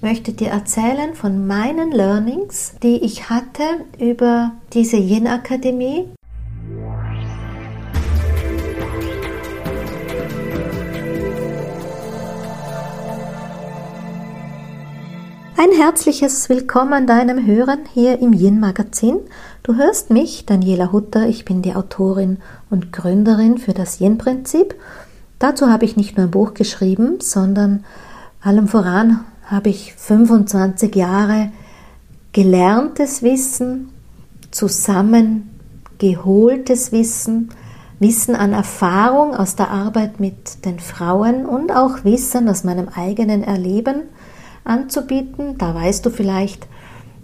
möchte 0.00 0.32
dir 0.32 0.48
erzählen 0.48 1.14
von 1.14 1.46
meinen 1.46 1.90
Learnings, 1.90 2.74
die 2.82 3.04
ich 3.04 3.30
hatte 3.30 3.64
über 3.98 4.52
diese 4.72 4.96
Yin-Akademie. 4.96 6.08
Ein 15.56 15.72
herzliches 15.76 16.48
Willkommen 16.48 17.08
deinem 17.08 17.44
Hören 17.44 17.80
hier 17.92 18.20
im 18.20 18.32
Yin-Magazin. 18.32 19.18
Du 19.64 19.74
hörst 19.74 20.10
mich, 20.10 20.46
Daniela 20.46 20.92
Hutter, 20.92 21.26
ich 21.26 21.44
bin 21.44 21.62
die 21.62 21.74
Autorin 21.74 22.38
und 22.70 22.92
Gründerin 22.92 23.58
für 23.58 23.74
das 23.74 24.00
Yin-Prinzip. 24.00 24.76
Dazu 25.40 25.68
habe 25.68 25.84
ich 25.84 25.96
nicht 25.96 26.16
nur 26.16 26.26
ein 26.26 26.30
Buch 26.30 26.54
geschrieben, 26.54 27.16
sondern 27.20 27.84
allem 28.40 28.68
voran 28.68 29.24
habe 29.48 29.70
ich 29.70 29.94
25 29.94 30.94
Jahre 30.94 31.50
gelerntes 32.32 33.22
Wissen, 33.22 33.88
zusammengeholtes 34.50 36.92
Wissen, 36.92 37.48
Wissen 37.98 38.36
an 38.36 38.52
Erfahrung 38.52 39.34
aus 39.34 39.56
der 39.56 39.70
Arbeit 39.70 40.20
mit 40.20 40.64
den 40.64 40.78
Frauen 40.78 41.46
und 41.46 41.72
auch 41.72 42.04
Wissen 42.04 42.48
aus 42.48 42.62
meinem 42.62 42.88
eigenen 42.88 43.42
Erleben 43.42 44.02
anzubieten. 44.62 45.58
Da 45.58 45.74
weißt 45.74 46.06
du 46.06 46.10
vielleicht, 46.10 46.68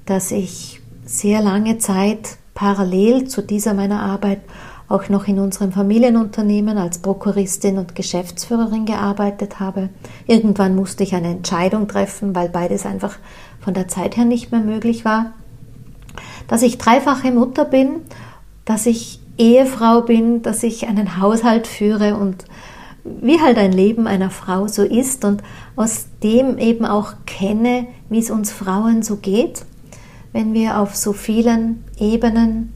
dass 0.07 0.33
ich 0.33 0.81
sehr 1.05 1.43
lange 1.43 1.79
Zeit 1.79 2.39
parallel 2.55 3.29
zu 3.29 3.43
dieser 3.43 3.75
meiner 3.75 4.01
Arbeit 4.01 4.41
auch 4.89 5.09
noch 5.09 5.27
in 5.27 5.39
unserem 5.39 5.73
Familienunternehmen 5.73 6.77
als 6.77 6.99
Prokuristin 6.99 7.79
und 7.79 7.95
Geschäftsführerin 7.95 8.85
gearbeitet 8.85 9.61
habe. 9.61 9.89
Irgendwann 10.27 10.75
musste 10.75 11.03
ich 11.03 11.15
eine 11.15 11.29
Entscheidung 11.29 11.89
treffen, 11.89 12.35
weil 12.35 12.49
beides 12.49 12.85
einfach 12.85 13.17
von 13.61 13.75
der 13.75 13.89
Zeit 13.89 14.17
her 14.17 14.25
nicht 14.25 14.53
mehr 14.53 14.61
möglich 14.61 15.05
war. 15.05 15.33
Dass 16.49 16.63
ich 16.63 16.79
dreifache 16.79 17.31
Mutter 17.31 17.65
bin, 17.65 18.03
dass 18.65 18.87
ich 18.87 19.21
Ehefrau 19.39 20.03
bin, 20.03 20.43
dass 20.43 20.63
ich 20.63 20.87
einen 20.87 21.21
Haushalt 21.21 21.67
führe 21.67 22.17
und 22.17 22.45
wie 23.05 23.41
halt 23.41 23.59
ein 23.59 23.73
Leben 23.73 24.07
einer 24.07 24.31
Frau 24.31 24.67
so 24.67 24.83
ist 24.83 25.25
und 25.25 25.43
aus 25.77 26.07
dem 26.23 26.59
eben 26.59 26.87
auch 26.87 27.15
kenne, 27.27 27.87
wie 28.09 28.19
es 28.19 28.31
uns 28.31 28.53
Frauen 28.53 29.03
so 29.03 29.17
geht, 29.17 29.65
wenn 30.33 30.55
wir 30.55 30.81
auf 30.81 30.95
so 30.97 31.13
vielen 31.13 31.85
Ebenen 31.99 32.73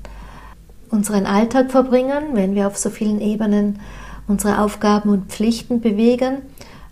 unseren 0.90 1.26
Alltag 1.26 1.70
verbringen, 1.70 2.34
wenn 2.34 2.54
wir 2.54 2.66
auf 2.66 2.76
so 2.76 2.90
vielen 2.90 3.20
Ebenen 3.20 3.80
unsere 4.26 4.60
Aufgaben 4.60 5.10
und 5.10 5.30
Pflichten 5.30 5.80
bewegen, 5.80 6.42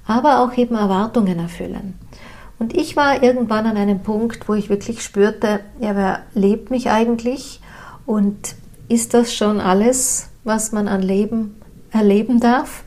aber 0.07 0.41
auch 0.41 0.57
eben 0.57 0.75
Erwartungen 0.75 1.39
erfüllen. 1.39 1.95
Und 2.59 2.75
ich 2.75 2.97
war 2.97 3.23
irgendwann 3.23 3.67
an 3.67 3.77
einem 3.77 4.01
Punkt, 4.01 4.49
wo 4.49 4.55
ich 4.55 4.71
wirklich 4.71 5.03
spürte, 5.03 5.61
ja, 5.79 5.95
wer 5.95 6.21
lebt 6.35 6.71
mich 6.71 6.91
eigentlich 6.91 7.61
und 8.07 8.55
ist 8.89 9.15
das 9.15 9.35
schon 9.35 9.61
alles, 9.61 10.29
was 10.45 10.73
man 10.73 10.89
an 10.89 11.03
Leben 11.03 11.57
erleben 11.91 12.41
darf? 12.41 12.85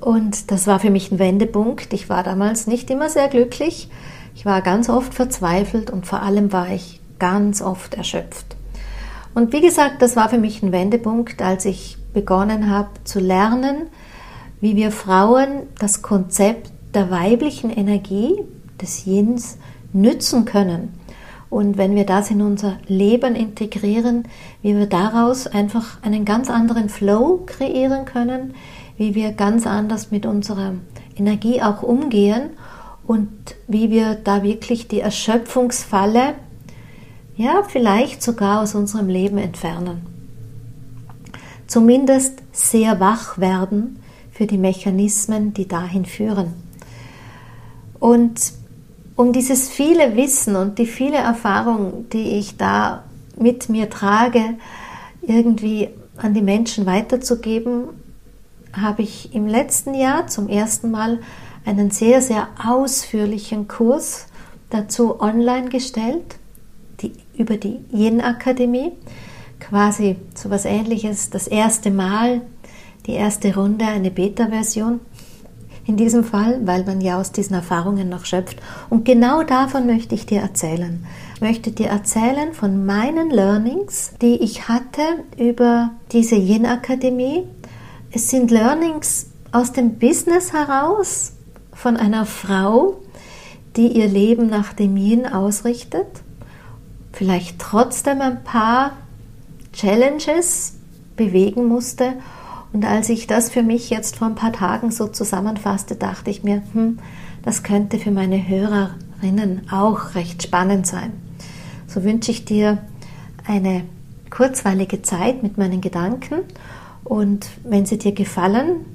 Und 0.00 0.50
das 0.50 0.66
war 0.66 0.80
für 0.80 0.90
mich 0.90 1.12
ein 1.12 1.18
Wendepunkt. 1.18 1.92
Ich 1.92 2.08
war 2.08 2.22
damals 2.22 2.66
nicht 2.66 2.90
immer 2.90 3.10
sehr 3.10 3.28
glücklich. 3.28 3.90
Ich 4.34 4.46
war 4.46 4.62
ganz 4.62 4.88
oft 4.88 5.12
verzweifelt 5.12 5.90
und 5.90 6.06
vor 6.06 6.22
allem 6.22 6.52
war 6.52 6.70
ich 6.70 7.00
ganz 7.18 7.60
oft 7.60 7.94
erschöpft. 7.94 8.56
Und 9.34 9.52
wie 9.52 9.60
gesagt, 9.60 10.02
das 10.02 10.16
war 10.16 10.28
für 10.28 10.38
mich 10.38 10.62
ein 10.62 10.72
Wendepunkt, 10.72 11.40
als 11.42 11.64
ich 11.64 11.96
begonnen 12.12 12.70
habe 12.70 12.90
zu 13.04 13.20
lernen, 13.20 13.88
wie 14.60 14.76
wir 14.76 14.90
Frauen 14.90 15.62
das 15.78 16.02
Konzept 16.02 16.70
der 16.94 17.10
weiblichen 17.10 17.70
Energie, 17.70 18.36
des 18.80 19.04
Yins, 19.06 19.58
nützen 19.92 20.44
können. 20.44 20.94
Und 21.48 21.78
wenn 21.78 21.96
wir 21.96 22.06
das 22.06 22.30
in 22.30 22.42
unser 22.42 22.78
Leben 22.86 23.34
integrieren, 23.34 24.24
wie 24.62 24.76
wir 24.76 24.86
daraus 24.86 25.48
einfach 25.48 26.00
einen 26.02 26.24
ganz 26.24 26.48
anderen 26.48 26.88
Flow 26.88 27.42
kreieren 27.44 28.04
können, 28.04 28.54
wie 28.96 29.14
wir 29.14 29.32
ganz 29.32 29.66
anders 29.66 30.10
mit 30.12 30.26
unserer 30.26 30.74
Energie 31.16 31.60
auch 31.60 31.82
umgehen 31.82 32.50
und 33.06 33.28
wie 33.66 33.90
wir 33.90 34.14
da 34.14 34.44
wirklich 34.44 34.86
die 34.86 35.00
Erschöpfungsfalle 35.00 36.34
ja, 37.40 37.62
vielleicht 37.66 38.22
sogar 38.22 38.60
aus 38.60 38.74
unserem 38.74 39.08
Leben 39.08 39.38
entfernen. 39.38 40.02
Zumindest 41.66 42.42
sehr 42.52 43.00
wach 43.00 43.38
werden 43.38 43.98
für 44.30 44.46
die 44.46 44.58
Mechanismen, 44.58 45.54
die 45.54 45.66
dahin 45.66 46.04
führen. 46.04 46.52
Und 47.98 48.52
um 49.16 49.32
dieses 49.32 49.70
viele 49.70 50.16
Wissen 50.16 50.54
und 50.54 50.78
die 50.78 50.84
viele 50.84 51.16
Erfahrung, 51.16 52.10
die 52.10 52.38
ich 52.38 52.58
da 52.58 53.04
mit 53.38 53.70
mir 53.70 53.88
trage, 53.88 54.58
irgendwie 55.22 55.88
an 56.18 56.34
die 56.34 56.42
Menschen 56.42 56.84
weiterzugeben, 56.84 57.84
habe 58.74 59.00
ich 59.00 59.34
im 59.34 59.46
letzten 59.46 59.94
Jahr 59.94 60.26
zum 60.26 60.48
ersten 60.48 60.90
Mal 60.90 61.20
einen 61.64 61.90
sehr, 61.90 62.20
sehr 62.20 62.48
ausführlichen 62.62 63.66
Kurs 63.66 64.26
dazu 64.68 65.20
online 65.20 65.70
gestellt 65.70 66.39
über 67.40 67.56
die 67.56 67.80
Yin-Akademie, 67.92 68.92
quasi 69.58 70.16
so 70.34 70.48
etwas 70.48 70.66
ähnliches, 70.66 71.30
das 71.30 71.48
erste 71.48 71.90
Mal, 71.90 72.42
die 73.06 73.14
erste 73.14 73.54
Runde, 73.54 73.86
eine 73.86 74.10
Beta-Version 74.10 75.00
in 75.86 75.96
diesem 75.96 76.22
Fall, 76.22 76.60
weil 76.66 76.84
man 76.84 77.00
ja 77.00 77.18
aus 77.18 77.32
diesen 77.32 77.54
Erfahrungen 77.54 78.08
noch 78.08 78.26
schöpft. 78.26 78.58
Und 78.90 79.04
genau 79.04 79.42
davon 79.42 79.86
möchte 79.86 80.14
ich 80.14 80.26
dir 80.26 80.40
erzählen. 80.40 81.04
Ich 81.34 81.40
möchte 81.40 81.72
dir 81.72 81.88
erzählen 81.88 82.52
von 82.52 82.84
meinen 82.84 83.30
Learnings, 83.30 84.12
die 84.20 84.36
ich 84.36 84.68
hatte 84.68 85.02
über 85.38 85.90
diese 86.12 86.36
Yin-Akademie. 86.36 87.44
Es 88.12 88.28
sind 88.28 88.50
Learnings 88.50 89.30
aus 89.50 89.72
dem 89.72 89.98
Business 89.98 90.52
heraus 90.52 91.32
von 91.72 91.96
einer 91.96 92.26
Frau, 92.26 92.98
die 93.76 93.88
ihr 93.88 94.08
Leben 94.08 94.48
nach 94.48 94.74
dem 94.74 94.96
Yin 94.96 95.26
ausrichtet 95.26 96.06
vielleicht 97.12 97.58
trotzdem 97.58 98.20
ein 98.20 98.42
paar 98.44 98.92
Challenges 99.72 100.74
bewegen 101.16 101.66
musste. 101.66 102.14
Und 102.72 102.84
als 102.84 103.08
ich 103.08 103.26
das 103.26 103.50
für 103.50 103.62
mich 103.62 103.90
jetzt 103.90 104.16
vor 104.16 104.28
ein 104.28 104.34
paar 104.34 104.52
Tagen 104.52 104.90
so 104.90 105.08
zusammenfasste, 105.08 105.96
dachte 105.96 106.30
ich 106.30 106.42
mir, 106.42 106.62
hm, 106.72 106.98
das 107.42 107.62
könnte 107.62 107.98
für 107.98 108.10
meine 108.10 108.48
Hörerinnen 108.48 109.70
auch 109.72 110.14
recht 110.14 110.42
spannend 110.42 110.86
sein. 110.86 111.12
So 111.86 112.04
wünsche 112.04 112.30
ich 112.30 112.44
dir 112.44 112.78
eine 113.46 113.82
kurzweilige 114.30 115.02
Zeit 115.02 115.42
mit 115.42 115.58
meinen 115.58 115.80
Gedanken 115.80 116.42
und 117.04 117.48
wenn 117.64 117.86
sie 117.86 117.98
dir 117.98 118.12
gefallen, 118.12 118.86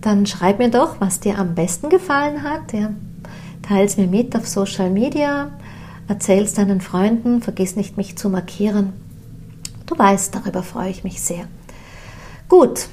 dann 0.00 0.26
schreib 0.26 0.58
mir 0.58 0.70
doch, 0.70 1.00
was 1.00 1.20
dir 1.20 1.38
am 1.38 1.54
besten 1.54 1.88
gefallen 1.88 2.42
hat. 2.42 2.72
Ja. 2.72 2.90
Teile 3.62 3.84
es 3.84 3.96
mir 3.96 4.08
mit 4.08 4.34
auf 4.34 4.48
Social 4.48 4.90
Media, 4.90 5.50
Erzähl 6.08 6.42
es 6.42 6.54
deinen 6.54 6.80
Freunden, 6.80 7.42
vergiss 7.42 7.76
nicht, 7.76 7.96
mich 7.96 8.16
zu 8.16 8.28
markieren. 8.28 8.92
Du 9.86 9.96
weißt, 9.98 10.34
darüber 10.34 10.62
freue 10.62 10.90
ich 10.90 11.04
mich 11.04 11.22
sehr. 11.22 11.44
Gut, 12.48 12.88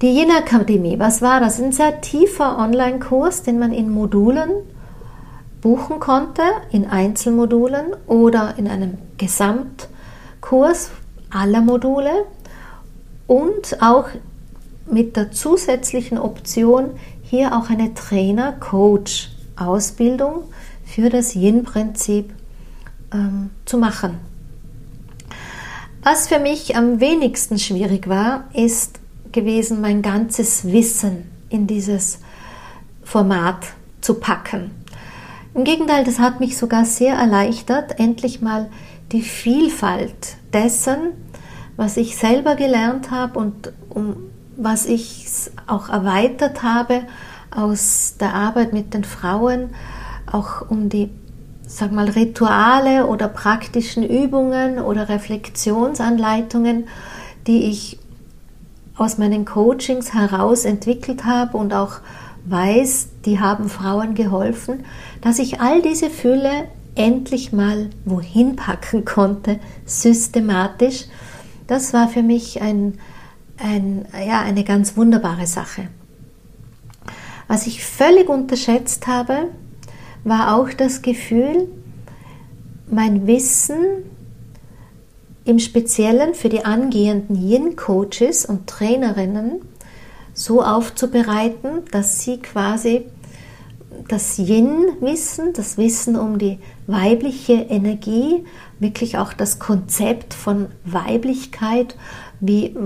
die 0.00 0.12
Jena 0.12 0.38
Akademie, 0.38 0.98
was 0.98 1.22
war 1.22 1.40
das? 1.40 1.60
Ein 1.60 1.72
sehr 1.72 2.00
tiefer 2.00 2.58
Online-Kurs, 2.58 3.42
den 3.42 3.58
man 3.58 3.72
in 3.72 3.90
Modulen 3.90 4.50
buchen 5.60 6.00
konnte, 6.00 6.42
in 6.72 6.86
Einzelmodulen 6.86 7.94
oder 8.06 8.54
in 8.58 8.68
einem 8.68 8.98
Gesamtkurs 9.16 10.90
aller 11.30 11.60
Module 11.60 12.26
und 13.26 13.80
auch 13.80 14.08
mit 14.90 15.16
der 15.16 15.30
zusätzlichen 15.30 16.18
Option, 16.18 16.90
hier 17.22 17.56
auch 17.56 17.70
eine 17.70 17.94
Trainer-Coach-Ausbildung 17.94 20.44
für 20.84 21.08
das 21.08 21.34
Yin-Prinzip 21.34 22.34
ähm, 23.12 23.50
zu 23.64 23.78
machen. 23.78 24.18
Was 26.02 26.28
für 26.28 26.40
mich 26.40 26.76
am 26.76 27.00
wenigsten 27.00 27.58
schwierig 27.58 28.08
war, 28.08 28.44
ist 28.54 28.98
gewesen, 29.30 29.80
mein 29.80 30.02
ganzes 30.02 30.64
Wissen 30.64 31.30
in 31.48 31.66
dieses 31.66 32.18
Format 33.04 33.66
zu 34.00 34.14
packen. 34.14 34.70
Im 35.54 35.64
Gegenteil, 35.64 36.04
das 36.04 36.18
hat 36.18 36.40
mich 36.40 36.56
sogar 36.56 36.84
sehr 36.84 37.14
erleichtert, 37.14 37.98
endlich 37.98 38.40
mal 38.40 38.70
die 39.12 39.22
Vielfalt 39.22 40.36
dessen, 40.52 41.12
was 41.76 41.96
ich 41.96 42.16
selber 42.16 42.56
gelernt 42.56 43.10
habe 43.10 43.38
und 43.38 43.72
um 43.88 44.16
was 44.56 44.86
ich 44.86 45.26
auch 45.66 45.88
erweitert 45.88 46.62
habe 46.62 47.02
aus 47.50 48.16
der 48.20 48.34
Arbeit 48.34 48.72
mit 48.72 48.94
den 48.94 49.04
Frauen, 49.04 49.70
auch 50.30 50.70
um 50.70 50.88
die 50.88 51.10
sag 51.74 51.92
mal, 51.92 52.08
Rituale 52.08 53.06
oder 53.06 53.28
praktischen 53.28 54.02
Übungen 54.06 54.78
oder 54.78 55.08
Reflexionsanleitungen, 55.08 56.86
die 57.46 57.64
ich 57.64 57.98
aus 58.96 59.16
meinen 59.16 59.44
Coachings 59.44 60.12
heraus 60.12 60.64
entwickelt 60.64 61.24
habe 61.24 61.56
und 61.56 61.72
auch 61.72 62.00
weiß, 62.44 63.08
die 63.24 63.40
haben 63.40 63.68
Frauen 63.68 64.14
geholfen, 64.14 64.84
dass 65.22 65.38
ich 65.38 65.60
all 65.60 65.80
diese 65.80 66.10
Fülle 66.10 66.68
endlich 66.94 67.52
mal 67.52 67.88
wohin 68.04 68.54
packen 68.56 69.04
konnte, 69.06 69.58
systematisch. 69.86 71.06
Das 71.66 71.94
war 71.94 72.08
für 72.08 72.22
mich 72.22 72.60
ein, 72.60 72.98
ein, 73.56 74.04
ja, 74.26 74.42
eine 74.42 74.64
ganz 74.64 74.96
wunderbare 74.96 75.46
Sache. 75.46 75.88
Was 77.48 77.66
ich 77.66 77.82
völlig 77.82 78.28
unterschätzt 78.28 79.06
habe, 79.06 79.48
war 80.24 80.56
auch 80.56 80.70
das 80.72 81.02
Gefühl, 81.02 81.68
mein 82.90 83.26
Wissen 83.26 83.76
im 85.44 85.58
Speziellen 85.58 86.34
für 86.34 86.48
die 86.48 86.64
angehenden 86.64 87.36
Yin-Coaches 87.36 88.46
und 88.46 88.66
Trainerinnen 88.66 89.62
so 90.34 90.62
aufzubereiten, 90.62 91.84
dass 91.90 92.22
sie 92.22 92.38
quasi 92.38 93.06
das 94.08 94.38
Yin-Wissen, 94.38 95.52
das 95.52 95.78
Wissen 95.78 96.16
um 96.16 96.38
die 96.38 96.58
weibliche 96.86 97.54
Energie, 97.54 98.44
wirklich 98.78 99.18
auch 99.18 99.32
das 99.32 99.58
Konzept 99.58 100.34
von 100.34 100.66
Weiblichkeit, 100.84 101.96
wie, 102.40 102.76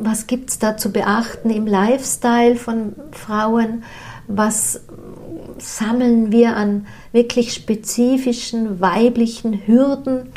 was 0.00 0.26
gibt 0.26 0.50
es 0.50 0.58
da 0.58 0.76
zu 0.76 0.90
beachten 0.90 1.50
im 1.50 1.66
Lifestyle 1.66 2.56
von 2.56 2.94
Frauen, 3.10 3.84
was 4.28 4.80
sammeln 5.62 6.32
wir 6.32 6.56
an 6.56 6.86
wirklich 7.12 7.52
spezifischen 7.52 8.80
weiblichen 8.80 9.66
Hürden 9.66 10.28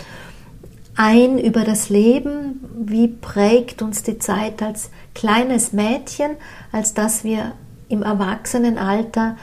ein 0.95 1.37
über 1.37 1.63
das 1.63 1.89
Leben, 1.89 2.61
wie 2.77 3.07
prägt 3.07 3.81
uns 3.81 4.03
die 4.03 4.17
Zeit 4.17 4.61
als 4.61 4.89
kleines 5.13 5.73
Mädchen, 5.73 6.31
als 6.71 6.93
dass 6.93 7.23
wir 7.23 7.53
im 7.89 8.01
Erwachsenenalter 8.01 9.37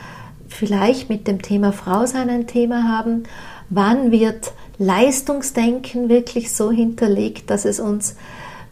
vielleicht 0.48 1.08
mit 1.08 1.26
dem 1.26 1.42
Thema 1.42 1.72
Frau 1.72 2.06
sein 2.06 2.30
ein 2.30 2.46
Thema 2.46 2.88
haben. 2.88 3.24
Wann 3.68 4.10
wird 4.10 4.52
Leistungsdenken 4.78 6.08
wirklich 6.08 6.52
so 6.52 6.70
hinterlegt, 6.70 7.50
dass 7.50 7.64
es 7.64 7.80
uns 7.80 8.16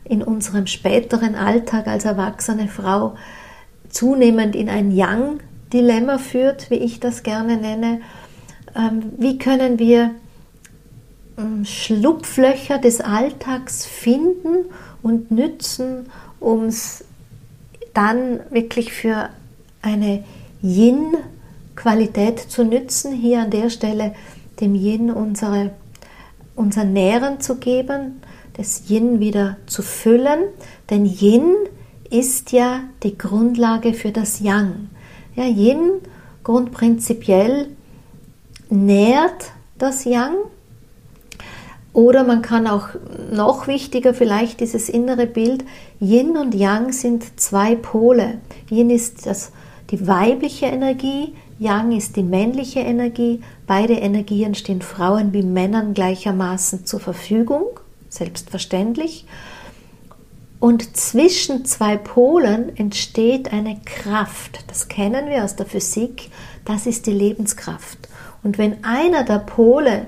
in 0.05 0.23
unserem 0.23 0.67
späteren 0.67 1.35
Alltag 1.35 1.87
als 1.87 2.05
erwachsene 2.05 2.69
Frau 2.69 3.15
zunehmend 3.89 4.56
in 4.56 4.69
ein 4.69 4.91
Young-Dilemma 5.70 6.19
führt, 6.19 6.70
wie 6.70 6.76
ich 6.76 7.00
das 7.00 7.22
gerne 7.22 7.56
nenne? 7.56 8.00
Ähm, 8.76 9.12
wie 9.19 9.38
können 9.38 9.78
wir 9.78 10.12
ähm, 11.38 11.64
Schlupflöcher 11.64 12.78
des 12.78 13.00
Alltags 13.00 13.87
finden 13.87 14.67
und 15.02 15.31
nützen, 15.31 16.06
um 16.38 16.64
es 16.64 17.05
dann 17.94 18.40
wirklich 18.50 18.93
für 18.93 19.31
eine 19.82 20.25
Yin-Qualität 20.62 22.38
zu 22.38 22.64
nützen, 22.64 23.12
hier 23.12 23.40
an 23.40 23.50
der 23.50 23.70
Stelle 23.70 24.14
dem 24.61 24.75
Yin 24.75 25.11
unsere, 25.11 25.70
unser 26.55 26.84
Nähren 26.84 27.40
zu 27.40 27.56
geben, 27.56 28.22
das 28.56 28.90
Yin 28.90 29.20
wieder 29.20 29.56
zu 29.67 29.82
füllen, 29.82 30.40
denn 30.90 31.06
Yin 31.06 31.55
ist 32.11 32.52
ja 32.52 32.81
die 33.02 33.17
Grundlage 33.17 33.94
für 33.94 34.12
das 34.12 34.40
Yang. 34.40 34.90
Ja, 35.37 35.44
Yin 35.44 36.00
grundprinzipiell 36.43 37.69
nährt 38.69 39.53
das 39.79 40.05
Yang 40.05 40.35
oder 41.93 42.23
man 42.25 42.43
kann 42.43 42.67
auch 42.67 42.88
noch 43.32 43.67
wichtiger 43.67 44.15
vielleicht 44.15 44.61
dieses 44.61 44.88
innere 44.88 45.27
Bild, 45.27 45.65
Yin 46.00 46.37
und 46.37 46.55
Yang 46.55 46.93
sind 46.93 47.41
zwei 47.41 47.75
Pole. 47.75 48.38
Yin 48.71 48.91
ist 48.91 49.27
das, 49.27 49.50
die 49.91 50.06
weibliche 50.06 50.67
Energie, 50.67 51.35
Yang 51.59 51.93
ist 51.93 52.17
die 52.17 52.23
männliche 52.23 52.81
Energie. 52.81 53.43
Beide 53.67 53.94
Energien 53.94 54.55
stehen 54.55 54.82
Frauen 54.82 55.32
wie 55.32 55.43
Männern 55.43 55.93
gleichermaßen 55.93 56.87
zur 56.87 57.00
Verfügung, 57.00 57.67
selbstverständlich. 58.09 59.27
Und 60.61 60.95
zwischen 60.97 61.65
zwei 61.65 61.97
Polen 61.97 62.77
entsteht 62.77 63.51
eine 63.51 63.81
Kraft. 63.85 64.62
Das 64.69 64.89
kennen 64.89 65.31
wir 65.31 65.43
aus 65.43 65.57
der 65.57 65.65
Physik. 65.65 66.31
Das 66.67 66.87
ist 66.87 67.07
die 67.07 67.12
Lebenskraft. 67.12 68.09
Und 68.43 68.59
wenn 68.59 68.85
einer 68.85 69.25
der 69.25 69.39
Pole 69.39 70.07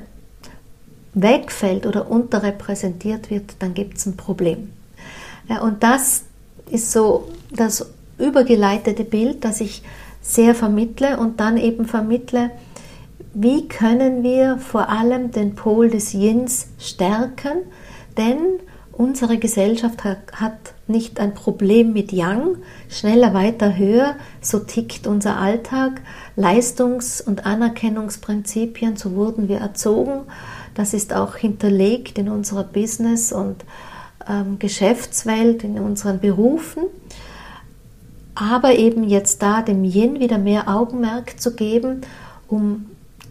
wegfällt 1.14 1.86
oder 1.86 2.10
unterrepräsentiert 2.10 3.30
wird, 3.30 3.54
dann 3.60 3.72
gibt 3.72 3.96
es 3.96 4.06
ein 4.06 4.16
Problem. 4.16 4.72
Ja, 5.48 5.62
und 5.62 5.82
das 5.82 6.24
ist 6.70 6.92
so 6.92 7.28
das 7.50 7.90
übergeleitete 8.18 9.04
Bild, 9.04 9.44
das 9.44 9.60
ich 9.60 9.82
sehr 10.20 10.54
vermittle 10.54 11.18
und 11.18 11.40
dann 11.40 11.56
eben 11.56 11.86
vermittle, 11.86 12.50
wie 13.34 13.68
können 13.68 14.22
wir 14.22 14.58
vor 14.58 14.90
allem 14.90 15.30
den 15.30 15.54
Pol 15.54 15.90
des 15.90 16.12
Yins 16.12 16.68
stärken, 16.78 17.62
denn 18.16 18.60
unsere 18.92 19.38
Gesellschaft 19.38 20.04
hat, 20.04 20.74
nicht 20.86 21.18
ein 21.18 21.34
Problem 21.34 21.92
mit 21.92 22.12
Yang, 22.12 22.58
schneller, 22.88 23.32
weiter, 23.34 23.76
höher, 23.76 24.16
so 24.40 24.58
tickt 24.58 25.06
unser 25.06 25.38
Alltag, 25.38 26.02
Leistungs- 26.36 27.20
und 27.20 27.46
Anerkennungsprinzipien, 27.46 28.96
so 28.96 29.14
wurden 29.14 29.48
wir 29.48 29.58
erzogen. 29.58 30.22
Das 30.74 30.94
ist 30.94 31.12
auch 31.14 31.36
hinterlegt 31.36 32.18
in 32.18 32.28
unserer 32.28 32.64
Business- 32.64 33.32
und 33.32 33.64
ähm, 34.28 34.58
Geschäftswelt, 34.58 35.64
in 35.64 35.78
unseren 35.78 36.20
Berufen. 36.20 36.84
Aber 38.34 38.74
eben 38.74 39.04
jetzt 39.04 39.42
da 39.42 39.62
dem 39.62 39.84
Yin 39.84 40.20
wieder 40.20 40.38
mehr 40.38 40.68
Augenmerk 40.68 41.40
zu 41.40 41.54
geben, 41.54 42.02
um 42.48 42.86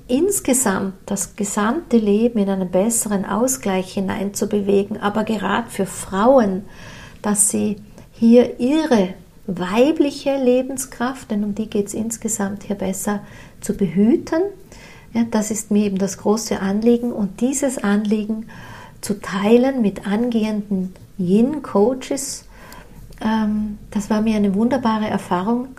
insgesamt 0.07 0.94
das 1.06 1.36
gesamte 1.36 1.98
Leben 1.98 2.39
in 2.39 2.50
einen 2.50 2.69
besseren 2.69 3.25
Ausgleich 3.25 3.94
hineinzubewegen, 3.94 5.01
aber 5.01 5.24
gerade 5.24 5.69
für 5.69 5.86
Frauen, 5.86 6.63
dass 7.21 7.50
sie 7.50 7.77
hier 8.12 8.59
ihre 8.59 9.13
weibliche 9.48 10.38
Lebenskraft, 10.38 11.31
denn 11.31 11.44
um 11.44 11.56
die 11.56 11.69
geht 11.69 11.88
es 11.88 11.94
insgesamt 11.94 12.63
hier 12.63 12.75
besser, 12.75 13.21
zu 13.59 13.75
behüten. 13.75 14.42
Ja, 15.13 15.24
das 15.30 15.51
ist 15.51 15.71
mir 15.71 15.86
eben 15.86 15.98
das 15.98 16.18
große 16.18 16.59
Anliegen 16.59 17.12
und 17.12 17.42
dieses 17.42 17.77
Anliegen 17.77 18.48
zu 19.01 19.19
teilen 19.19 19.81
mit 19.81 20.07
angehenden 20.07 20.94
Yin-Coaches, 21.18 22.45
ähm, 23.21 23.77
das 23.92 24.09
war 24.09 24.21
mir 24.21 24.36
eine 24.36 24.56
wunderbare 24.56 25.07
Erfahrung, 25.07 25.69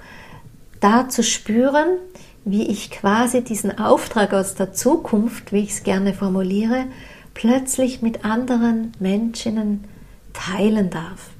da 0.81 1.09
zu 1.09 1.23
spüren, 1.23 1.99
wie 2.45 2.67
ich 2.67 2.91
quasi 2.91 3.43
diesen 3.43 3.79
Auftrag 3.79 4.33
aus 4.33 4.55
der 4.55 4.73
Zukunft, 4.73 5.53
wie 5.53 5.61
ich 5.61 5.71
es 5.71 5.83
gerne 5.85 6.13
formuliere, 6.13 6.87
plötzlich 7.35 8.03
mit 8.03 8.25
anderen 8.25 8.93
Menschen 8.99 9.85
teilen 10.33 10.91
darf. 10.91 11.31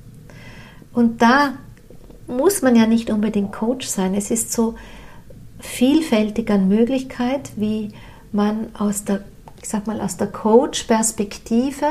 Und 0.93 1.23
da 1.23 1.55
muss 2.27 2.63
man 2.63 2.77
ja 2.77 2.87
nicht 2.87 3.11
unbedingt 3.11 3.53
Coach 3.53 3.87
sein. 3.87 4.15
Es 4.15 4.31
ist 4.31 4.53
so 4.53 4.75
vielfältig 5.59 6.51
an 6.51 6.69
Möglichkeit, 6.69 7.51
wie 7.57 7.93
man 8.33 8.69
aus 8.79 9.05
der, 9.05 9.25
ich 9.61 9.69
sag 9.69 9.87
mal, 9.87 10.01
aus 10.01 10.17
der 10.17 10.29
Coach-Perspektive 10.29 11.87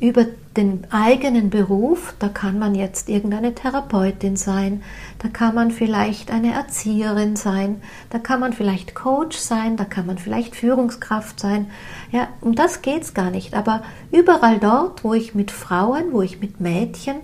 über 0.00 0.26
den 0.56 0.86
eigenen 0.90 1.50
Beruf, 1.50 2.14
da 2.18 2.28
kann 2.28 2.58
man 2.58 2.74
jetzt 2.74 3.08
irgendeine 3.08 3.54
Therapeutin 3.54 4.36
sein, 4.36 4.82
da 5.18 5.28
kann 5.28 5.54
man 5.54 5.70
vielleicht 5.70 6.30
eine 6.30 6.52
Erzieherin 6.52 7.36
sein, 7.36 7.80
da 8.10 8.18
kann 8.18 8.40
man 8.40 8.52
vielleicht 8.52 8.94
Coach 8.94 9.36
sein, 9.36 9.76
da 9.76 9.84
kann 9.84 10.06
man 10.06 10.18
vielleicht 10.18 10.56
Führungskraft 10.56 11.40
sein. 11.40 11.70
Ja, 12.12 12.28
um 12.40 12.54
das 12.54 12.82
geht 12.82 13.02
es 13.02 13.14
gar 13.14 13.30
nicht. 13.30 13.54
Aber 13.54 13.82
überall 14.12 14.58
dort, 14.58 15.04
wo 15.04 15.14
ich 15.14 15.34
mit 15.34 15.50
Frauen, 15.50 16.12
wo 16.12 16.22
ich 16.22 16.40
mit 16.40 16.60
Mädchen 16.60 17.16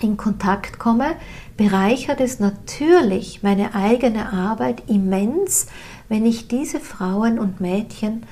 in 0.00 0.16
Kontakt 0.16 0.78
komme, 0.78 1.12
bereichert 1.56 2.20
es 2.20 2.40
natürlich 2.40 3.42
meine 3.42 3.74
eigene 3.74 4.32
Arbeit 4.32 4.84
immens, 4.88 5.66
wenn 6.08 6.24
ich 6.24 6.48
diese 6.48 6.80
Frauen 6.80 7.38
und 7.38 7.60
Mädchen 7.60 8.24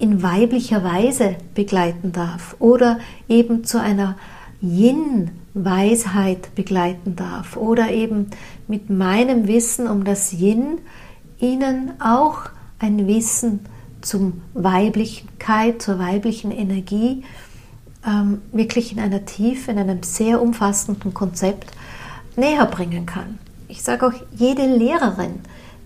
in 0.00 0.22
weiblicher 0.22 0.82
Weise 0.82 1.36
begleiten 1.54 2.12
darf 2.12 2.56
oder 2.58 2.98
eben 3.28 3.64
zu 3.64 3.80
einer 3.80 4.16
Yin-Weisheit 4.62 6.54
begleiten 6.54 7.16
darf 7.16 7.56
oder 7.56 7.90
eben 7.90 8.30
mit 8.66 8.90
meinem 8.90 9.46
Wissen 9.46 9.86
um 9.86 10.04
das 10.04 10.32
Yin 10.32 10.78
ihnen 11.38 11.92
auch 12.00 12.50
ein 12.78 13.06
Wissen 13.06 13.60
zum 14.00 14.40
Weiblichkeit, 14.54 15.82
zur 15.82 15.98
weiblichen 15.98 16.50
Energie 16.50 17.24
ähm, 18.06 18.40
wirklich 18.52 18.92
in 18.92 19.00
einer 19.00 19.26
Tiefe, 19.26 19.70
in 19.70 19.78
einem 19.78 20.02
sehr 20.02 20.40
umfassenden 20.40 21.12
Konzept 21.12 21.72
näher 22.36 22.66
bringen 22.66 23.04
kann. 23.04 23.38
Ich 23.68 23.82
sage 23.82 24.06
auch, 24.06 24.14
jede 24.34 24.64
Lehrerin 24.66 25.40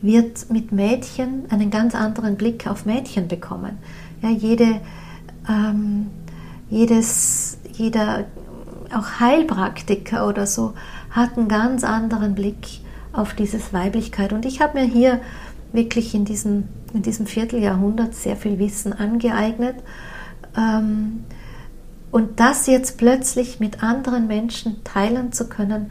wird 0.04 0.50
mit 0.50 0.70
Mädchen 0.70 1.44
einen 1.48 1.70
ganz 1.70 1.94
anderen 1.94 2.36
Blick 2.36 2.66
auf 2.66 2.84
Mädchen 2.84 3.26
bekommen. 3.26 3.78
Ja, 4.22 4.28
jede, 4.28 4.80
ähm, 5.48 6.10
jedes, 6.68 7.58
jeder, 7.72 8.26
auch 8.94 9.18
Heilpraktiker 9.18 10.28
oder 10.28 10.46
so, 10.46 10.74
hat 11.10 11.38
einen 11.38 11.48
ganz 11.48 11.84
anderen 11.84 12.34
Blick 12.34 12.80
auf 13.12 13.34
dieses 13.34 13.72
Weiblichkeit. 13.72 14.32
Und 14.32 14.44
ich 14.44 14.60
habe 14.60 14.78
mir 14.78 14.86
hier 14.86 15.20
wirklich 15.72 16.14
in 16.14 16.24
diesem, 16.24 16.68
in 16.92 17.02
diesem 17.02 17.26
Vierteljahrhundert 17.26 18.14
sehr 18.14 18.36
viel 18.36 18.58
Wissen 18.58 18.92
angeeignet. 18.92 19.76
Ähm, 20.56 21.24
und 22.10 22.38
das 22.40 22.66
jetzt 22.66 22.98
plötzlich 22.98 23.58
mit 23.58 23.82
anderen 23.82 24.26
Menschen 24.26 24.84
teilen 24.84 25.32
zu 25.32 25.48
können, 25.48 25.90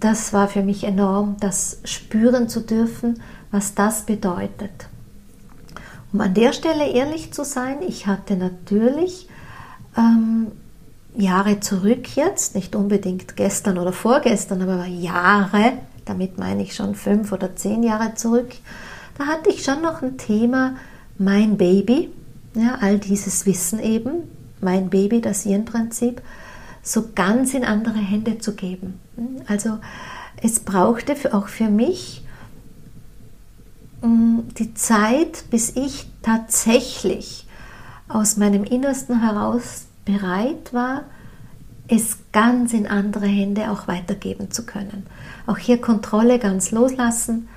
das 0.00 0.32
war 0.32 0.48
für 0.48 0.62
mich 0.62 0.84
enorm, 0.84 1.36
das 1.40 1.80
spüren 1.84 2.48
zu 2.48 2.60
dürfen, 2.60 3.22
was 3.50 3.74
das 3.74 4.02
bedeutet. 4.02 4.88
Um 6.12 6.20
an 6.20 6.34
der 6.34 6.52
Stelle 6.52 6.88
ehrlich 6.90 7.32
zu 7.32 7.44
sein, 7.44 7.78
ich 7.86 8.06
hatte 8.06 8.36
natürlich 8.36 9.28
ähm, 9.96 10.52
Jahre 11.16 11.60
zurück 11.60 12.16
jetzt, 12.16 12.54
nicht 12.54 12.76
unbedingt 12.76 13.36
gestern 13.36 13.78
oder 13.78 13.92
vorgestern, 13.92 14.62
aber 14.62 14.86
Jahre, 14.86 15.72
damit 16.04 16.38
meine 16.38 16.62
ich 16.62 16.74
schon 16.74 16.94
fünf 16.94 17.32
oder 17.32 17.56
zehn 17.56 17.82
Jahre 17.82 18.14
zurück, 18.14 18.52
da 19.18 19.26
hatte 19.26 19.50
ich 19.50 19.64
schon 19.64 19.82
noch 19.82 20.02
ein 20.02 20.18
Thema, 20.18 20.76
mein 21.18 21.56
Baby, 21.56 22.10
ja, 22.54 22.78
all 22.80 22.98
dieses 22.98 23.46
Wissen 23.46 23.80
eben, 23.80 24.24
mein 24.60 24.90
Baby, 24.90 25.20
das 25.20 25.46
Yin-Prinzip, 25.46 26.20
so 26.82 27.08
ganz 27.14 27.54
in 27.54 27.64
andere 27.64 27.98
Hände 27.98 28.38
zu 28.38 28.54
geben. 28.54 29.00
Also 29.46 29.78
es 30.42 30.60
brauchte 30.60 31.14
auch 31.34 31.48
für 31.48 31.68
mich 31.68 32.24
mm, 34.02 34.40
die 34.58 34.74
Zeit, 34.74 35.44
bis 35.50 35.74
ich 35.76 36.06
tatsächlich 36.22 37.46
aus 38.08 38.36
meinem 38.36 38.64
Innersten 38.64 39.20
heraus 39.20 39.86
bereit 40.04 40.72
war, 40.72 41.04
es 41.88 42.18
ganz 42.32 42.72
in 42.72 42.86
andere 42.86 43.26
Hände 43.26 43.70
auch 43.70 43.88
weitergeben 43.88 44.50
zu 44.50 44.66
können. 44.66 45.06
Auch 45.46 45.58
hier 45.58 45.80
Kontrolle 45.80 46.38
ganz 46.38 46.70
loslassen 46.70 47.48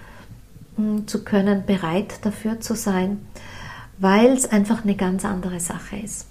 mm, 0.77 1.07
zu 1.07 1.23
können, 1.23 1.65
bereit 1.65 2.19
dafür 2.23 2.59
zu 2.59 2.75
sein, 2.75 3.25
weil 3.97 4.31
es 4.31 4.49
einfach 4.49 4.83
eine 4.83 4.95
ganz 4.95 5.25
andere 5.25 5.59
Sache 5.59 5.97
ist. 5.97 6.27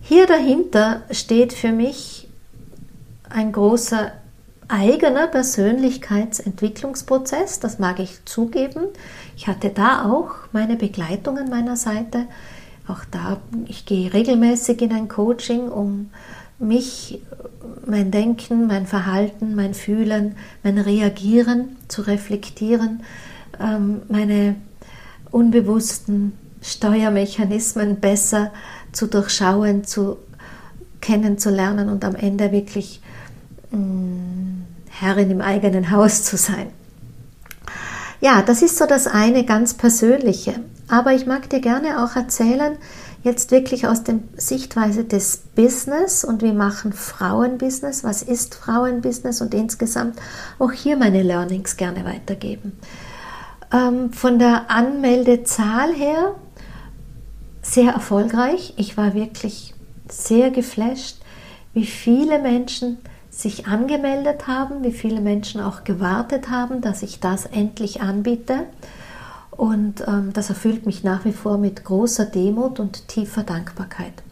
Hier 0.00 0.26
dahinter 0.26 1.02
steht 1.10 1.52
für 1.52 1.72
mich 1.72 2.28
ein 3.28 3.50
großer 3.50 4.12
eigener 4.68 5.26
Persönlichkeitsentwicklungsprozess, 5.28 7.60
das 7.60 7.78
mag 7.78 8.00
ich 8.00 8.24
zugeben. 8.24 8.86
Ich 9.36 9.46
hatte 9.46 9.70
da 9.70 10.04
auch 10.04 10.30
meine 10.52 10.74
Begleitung 10.76 11.38
an 11.38 11.48
meiner 11.48 11.76
Seite. 11.76 12.26
Auch 12.88 13.04
da, 13.10 13.38
ich 13.66 13.86
gehe 13.86 14.12
regelmäßig 14.12 14.82
in 14.82 14.92
ein 14.92 15.08
Coaching, 15.08 15.68
um 15.68 16.10
mich, 16.58 17.22
mein 17.86 18.10
Denken, 18.10 18.66
mein 18.66 18.86
Verhalten, 18.86 19.54
mein 19.54 19.74
Fühlen, 19.74 20.36
mein 20.62 20.78
Reagieren 20.78 21.76
zu 21.88 22.02
reflektieren, 22.02 23.02
ähm, 23.60 24.02
meine 24.08 24.56
unbewussten 25.30 26.32
Steuermechanismen 26.62 28.00
besser 28.00 28.52
zu 28.92 29.06
durchschauen, 29.06 29.84
zu 29.84 30.16
kennenzulernen 31.00 31.88
und 31.88 32.04
am 32.04 32.14
Ende 32.14 32.52
wirklich 32.52 33.00
mm, 33.00 33.05
Herrin 34.88 35.30
im 35.30 35.40
eigenen 35.40 35.90
Haus 35.90 36.24
zu 36.24 36.36
sein. 36.36 36.68
Ja, 38.20 38.42
das 38.42 38.62
ist 38.62 38.78
so 38.78 38.86
das 38.86 39.06
eine 39.06 39.44
ganz 39.44 39.74
Persönliche. 39.74 40.60
Aber 40.88 41.12
ich 41.12 41.26
mag 41.26 41.50
dir 41.50 41.60
gerne 41.60 42.02
auch 42.02 42.16
erzählen, 42.16 42.76
jetzt 43.22 43.50
wirklich 43.50 43.88
aus 43.88 44.04
der 44.04 44.20
Sichtweise 44.36 45.04
des 45.04 45.38
Business 45.54 46.24
und 46.24 46.42
wie 46.42 46.52
machen 46.52 46.92
Frauen 46.92 47.58
Business, 47.58 48.04
was 48.04 48.22
ist 48.22 48.54
Frauenbusiness 48.54 49.40
und 49.40 49.52
insgesamt 49.52 50.18
auch 50.58 50.72
hier 50.72 50.96
meine 50.96 51.22
Learnings 51.22 51.76
gerne 51.76 52.04
weitergeben. 52.04 52.78
Ähm, 53.72 54.12
von 54.12 54.38
der 54.38 54.70
Anmeldezahl 54.70 55.92
her 55.92 56.36
sehr 57.62 57.92
erfolgreich. 57.92 58.74
Ich 58.76 58.96
war 58.96 59.14
wirklich 59.14 59.74
sehr 60.08 60.50
geflasht, 60.50 61.16
wie 61.74 61.84
viele 61.84 62.38
Menschen 62.40 62.98
sich 63.36 63.66
angemeldet 63.66 64.46
haben, 64.46 64.82
wie 64.82 64.92
viele 64.92 65.20
Menschen 65.20 65.60
auch 65.60 65.84
gewartet 65.84 66.48
haben, 66.48 66.80
dass 66.80 67.02
ich 67.02 67.20
das 67.20 67.44
endlich 67.44 68.00
anbiete. 68.00 68.64
Und 69.50 70.02
ähm, 70.06 70.32
das 70.32 70.48
erfüllt 70.48 70.86
mich 70.86 71.04
nach 71.04 71.26
wie 71.26 71.32
vor 71.32 71.58
mit 71.58 71.84
großer 71.84 72.24
Demut 72.24 72.80
und 72.80 73.08
tiefer 73.08 73.42
Dankbarkeit. 73.42 74.22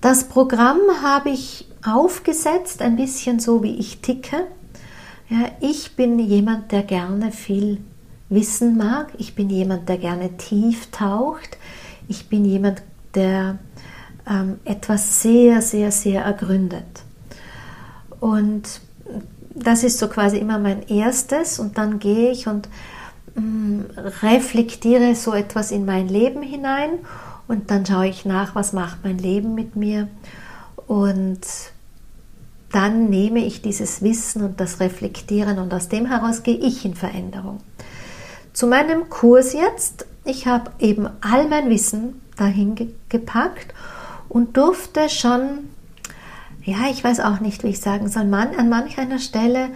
Das 0.00 0.24
Programm 0.28 0.78
habe 1.02 1.30
ich 1.30 1.66
aufgesetzt, 1.84 2.82
ein 2.82 2.94
bisschen 2.94 3.40
so 3.40 3.64
wie 3.64 3.76
ich 3.78 4.00
ticke. 4.00 4.44
Ja, 5.28 5.50
ich 5.60 5.96
bin 5.96 6.20
jemand, 6.20 6.70
der 6.70 6.84
gerne 6.84 7.32
viel 7.32 7.78
wissen 8.28 8.76
mag. 8.76 9.08
Ich 9.18 9.34
bin 9.34 9.50
jemand, 9.50 9.88
der 9.88 9.98
gerne 9.98 10.36
tief 10.36 10.92
taucht. 10.92 11.58
Ich 12.06 12.28
bin 12.28 12.44
jemand, 12.44 12.82
der 13.16 13.58
ähm, 14.28 14.60
etwas 14.64 15.20
sehr, 15.20 15.62
sehr, 15.62 15.90
sehr 15.90 16.22
ergründet. 16.22 17.07
Und 18.20 18.80
das 19.54 19.84
ist 19.84 19.98
so 19.98 20.08
quasi 20.08 20.38
immer 20.38 20.58
mein 20.58 20.82
erstes 20.88 21.58
und 21.58 21.78
dann 21.78 21.98
gehe 21.98 22.30
ich 22.30 22.46
und 22.46 22.68
mm, 23.34 23.80
reflektiere 24.22 25.14
so 25.14 25.32
etwas 25.32 25.70
in 25.70 25.84
mein 25.84 26.08
Leben 26.08 26.42
hinein 26.42 26.90
und 27.48 27.70
dann 27.70 27.84
schaue 27.84 28.08
ich 28.08 28.24
nach, 28.24 28.54
was 28.54 28.72
macht 28.72 28.98
mein 29.04 29.18
Leben 29.18 29.54
mit 29.54 29.74
mir 29.74 30.08
und 30.86 31.40
dann 32.70 33.08
nehme 33.08 33.44
ich 33.44 33.62
dieses 33.62 34.02
Wissen 34.02 34.42
und 34.42 34.60
das 34.60 34.80
Reflektieren 34.80 35.58
und 35.58 35.72
aus 35.72 35.88
dem 35.88 36.06
heraus 36.06 36.42
gehe 36.42 36.58
ich 36.58 36.84
in 36.84 36.94
Veränderung. 36.94 37.58
Zu 38.52 38.66
meinem 38.66 39.08
Kurs 39.08 39.54
jetzt, 39.54 40.06
ich 40.24 40.46
habe 40.46 40.70
eben 40.78 41.08
all 41.20 41.48
mein 41.48 41.70
Wissen 41.70 42.20
dahin 42.36 42.74
gepackt 43.08 43.72
und 44.28 44.56
durfte 44.56 45.08
schon, 45.08 45.70
ja, 46.68 46.90
ich 46.90 47.02
weiß 47.02 47.20
auch 47.20 47.40
nicht, 47.40 47.64
wie 47.64 47.68
ich 47.68 47.80
sagen 47.80 48.08
soll, 48.08 48.24
man, 48.24 48.54
an 48.54 48.68
manch 48.68 48.98
einer 48.98 49.18
Stelle 49.18 49.70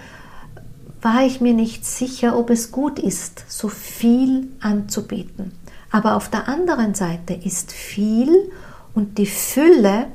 war 1.01 1.25
ich 1.25 1.41
mir 1.41 1.55
nicht 1.55 1.87
sicher, 1.87 2.39
ob 2.39 2.51
es 2.51 2.71
gut 2.71 2.99
ist, 2.99 3.45
so 3.49 3.69
viel 3.69 4.49
anzubieten. 4.61 5.53
Aber 5.91 6.17
auf 6.17 6.29
der 6.29 6.49
anderen 6.49 6.95
Seite 6.95 7.35
ist 7.35 7.73
viel 7.73 8.51
und 8.95 9.19
die 9.19 9.27
Fülle 9.27 10.07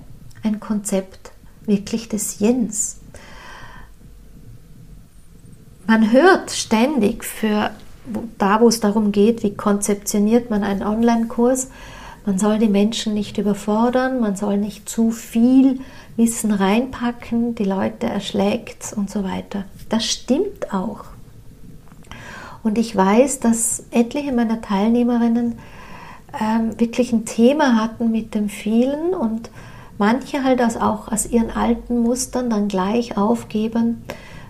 ein 0.43 0.59
Konzept 0.59 1.31
wirklich 1.65 2.09
des 2.09 2.39
Jens. 2.39 2.97
Man 5.87 6.11
hört 6.11 6.51
ständig 6.51 7.23
für 7.25 7.71
da, 8.37 8.61
wo 8.61 8.67
es 8.67 8.79
darum 8.79 9.11
geht, 9.11 9.43
wie 9.43 9.55
konzeptioniert 9.55 10.49
man 10.49 10.63
einen 10.63 10.83
Online-Kurs, 10.83 11.69
man 12.25 12.37
soll 12.37 12.59
die 12.59 12.67
Menschen 12.67 13.13
nicht 13.13 13.37
überfordern, 13.37 14.19
man 14.19 14.35
soll 14.35 14.57
nicht 14.57 14.89
zu 14.89 15.11
viel 15.11 15.79
Wissen 16.17 16.51
reinpacken, 16.51 17.55
die 17.55 17.63
Leute 17.63 18.07
erschlägt 18.07 18.93
und 18.95 19.09
so 19.09 19.23
weiter. 19.23 19.65
Das 19.87 20.03
stimmt 20.03 20.73
auch. 20.73 21.05
Und 22.63 22.77
ich 22.77 22.95
weiß, 22.95 23.39
dass 23.39 23.83
etliche 23.91 24.33
meiner 24.33 24.59
Teilnehmerinnen 24.61 25.59
ähm, 26.41 26.79
wirklich 26.79 27.13
ein 27.13 27.25
Thema 27.25 27.79
hatten 27.81 28.11
mit 28.11 28.35
dem 28.35 28.49
vielen 28.49 29.13
und 29.13 29.49
manche 29.97 30.43
halt 30.43 30.61
auch 30.61 31.11
aus 31.11 31.27
ihren 31.27 31.51
alten 31.51 31.99
Mustern 31.99 32.49
dann 32.49 32.67
gleich 32.67 33.15
aufgeben, 33.15 34.03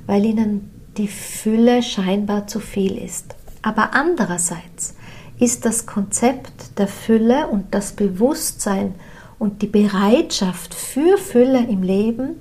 weil 0.05 0.25
ihnen 0.25 0.71
die 0.97 1.07
Fülle 1.07 1.83
scheinbar 1.83 2.47
zu 2.47 2.59
viel 2.59 2.97
ist. 2.97 3.35
Aber 3.61 3.93
andererseits 3.93 4.95
ist 5.39 5.65
das 5.65 5.85
Konzept 5.85 6.79
der 6.79 6.87
Fülle 6.87 7.47
und 7.47 7.73
das 7.75 7.91
Bewusstsein 7.91 8.95
und 9.39 9.61
die 9.61 9.67
Bereitschaft 9.67 10.73
für 10.73 11.17
Fülle 11.17 11.65
im 11.67 11.83
Leben 11.83 12.37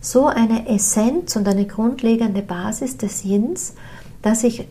so 0.00 0.26
eine 0.26 0.68
Essenz 0.68 1.36
und 1.36 1.48
eine 1.48 1.66
grundlegende 1.66 2.42
Basis 2.42 2.98
des 2.98 3.24
Yins, 3.24 3.74
dass 4.22 4.44
ich 4.44 4.66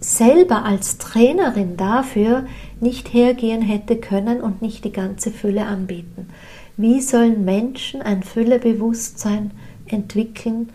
selber 0.00 0.64
als 0.64 0.98
Trainerin 0.98 1.76
dafür 1.76 2.46
nicht 2.80 3.12
hergehen 3.12 3.62
hätte 3.62 3.96
können 3.96 4.40
und 4.40 4.62
nicht 4.62 4.84
die 4.84 4.92
ganze 4.92 5.30
Fülle 5.30 5.66
anbieten. 5.66 6.28
Wie 6.76 7.00
sollen 7.00 7.44
Menschen 7.44 8.02
ein 8.02 8.22
Füllebewusstsein 8.22 9.52
entwickeln, 9.86 10.70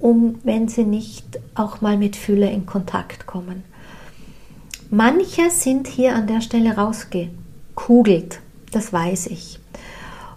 um, 0.00 0.36
wenn 0.42 0.68
sie 0.68 0.84
nicht 0.84 1.38
auch 1.54 1.80
mal 1.80 1.96
mit 1.96 2.16
Fülle 2.16 2.50
in 2.50 2.66
Kontakt 2.66 3.26
kommen? 3.26 3.62
Manche 4.90 5.50
sind 5.50 5.86
hier 5.86 6.14
an 6.14 6.26
der 6.26 6.40
Stelle 6.40 6.76
rausgekugelt, 6.76 8.40
das 8.70 8.92
weiß 8.92 9.28
ich. 9.28 9.58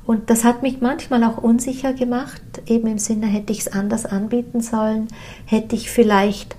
Und 0.06 0.30
das 0.30 0.44
hat 0.44 0.64
mich 0.64 0.82
manchmal 0.82 1.24
auch 1.24 1.38
unsicher 1.38 1.94
gemacht, 1.94 2.42
eben 2.66 2.88
im 2.88 2.98
Sinne, 2.98 3.28
hätte 3.28 3.54
ich 3.54 3.60
es 3.60 3.68
anders 3.68 4.06
anbieten 4.06 4.62
sollen, 4.62 5.08
hätte 5.46 5.76
ich 5.76 5.90
vielleicht 5.90 6.56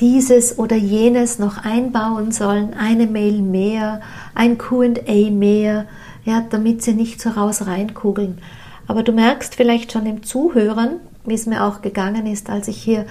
dieses 0.00 0.58
oder 0.58 0.76
jenes 0.76 1.38
noch 1.38 1.64
einbauen 1.64 2.32
sollen, 2.32 2.74
eine 2.74 3.06
Mail 3.06 3.42
mehr, 3.42 4.00
ein 4.34 4.58
QA 4.58 5.30
mehr, 5.30 5.86
ja, 6.24 6.44
damit 6.48 6.82
sie 6.82 6.94
nicht 6.94 7.20
so 7.20 7.30
raus 7.30 7.66
reinkugeln. 7.66 8.38
Aber 8.86 9.02
du 9.02 9.12
merkst 9.12 9.54
vielleicht 9.54 9.92
schon 9.92 10.06
im 10.06 10.22
Zuhören, 10.22 11.00
wie 11.24 11.34
es 11.34 11.46
mir 11.46 11.64
auch 11.64 11.82
gegangen 11.82 12.26
ist, 12.26 12.50
als 12.50 12.68
ich 12.68 12.82
hier 12.82 13.06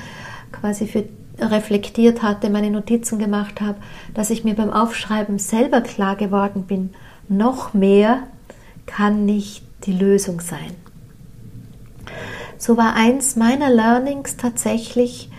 quasi 0.51 0.87
für 0.87 1.05
reflektiert 1.39 2.23
hatte, 2.23 2.49
meine 2.49 2.71
Notizen 2.71 3.19
gemacht 3.19 3.59
habe, 3.59 3.77
dass 4.13 4.29
ich 4.29 4.45
mir 4.45 4.55
beim 4.55 4.71
Aufschreiben 4.71 5.37
selber 5.37 5.81
klar 5.81 6.15
geworden 6.15 6.63
bin, 6.63 6.91
noch 7.27 7.73
mehr 7.73 8.23
kann 8.85 9.25
nicht 9.25 9.63
die 9.85 9.93
Lösung 9.93 10.41
sein. 10.41 10.75
So 12.57 12.77
war 12.77 12.95
eins 12.95 13.35
meiner 13.35 13.69
Learnings 13.69 14.37
tatsächlich, 14.37 15.29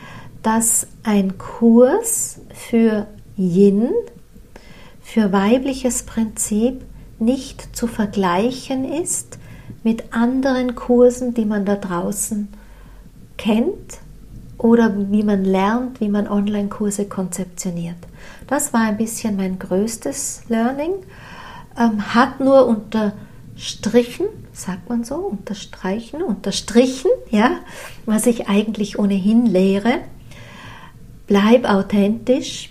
dass 0.42 0.86
ein 1.02 1.38
Kurs 1.38 2.40
für 2.54 3.06
Yin, 3.36 3.90
für 5.02 5.32
weibliches 5.32 6.04
Prinzip 6.04 6.82
nicht 7.18 7.74
zu 7.74 7.86
vergleichen 7.86 8.84
ist 8.84 9.38
mit 9.82 10.12
anderen 10.12 10.74
Kursen, 10.74 11.34
die 11.34 11.44
man 11.44 11.64
da 11.64 11.76
draußen 11.76 12.48
kennt 13.36 13.98
oder 14.58 14.94
wie 15.10 15.22
man 15.22 15.44
lernt, 15.44 16.00
wie 16.00 16.08
man 16.08 16.28
Online-Kurse 16.28 17.06
konzeptioniert. 17.06 17.96
Das 18.46 18.72
war 18.72 18.82
ein 18.82 18.96
bisschen 18.96 19.36
mein 19.36 19.58
größtes 19.58 20.42
Learning. 20.48 20.92
Ähm, 21.78 22.14
hat 22.14 22.40
nur 22.40 22.66
unterstrichen, 22.66 24.26
sagt 24.52 24.88
man 24.88 25.04
so, 25.04 25.16
unterstreichen, 25.16 26.22
unterstrichen, 26.22 27.10
ja, 27.30 27.58
was 28.06 28.26
ich 28.26 28.48
eigentlich 28.48 28.98
ohnehin 28.98 29.46
lehre. 29.46 29.98
Bleib 31.26 31.68
authentisch, 31.68 32.70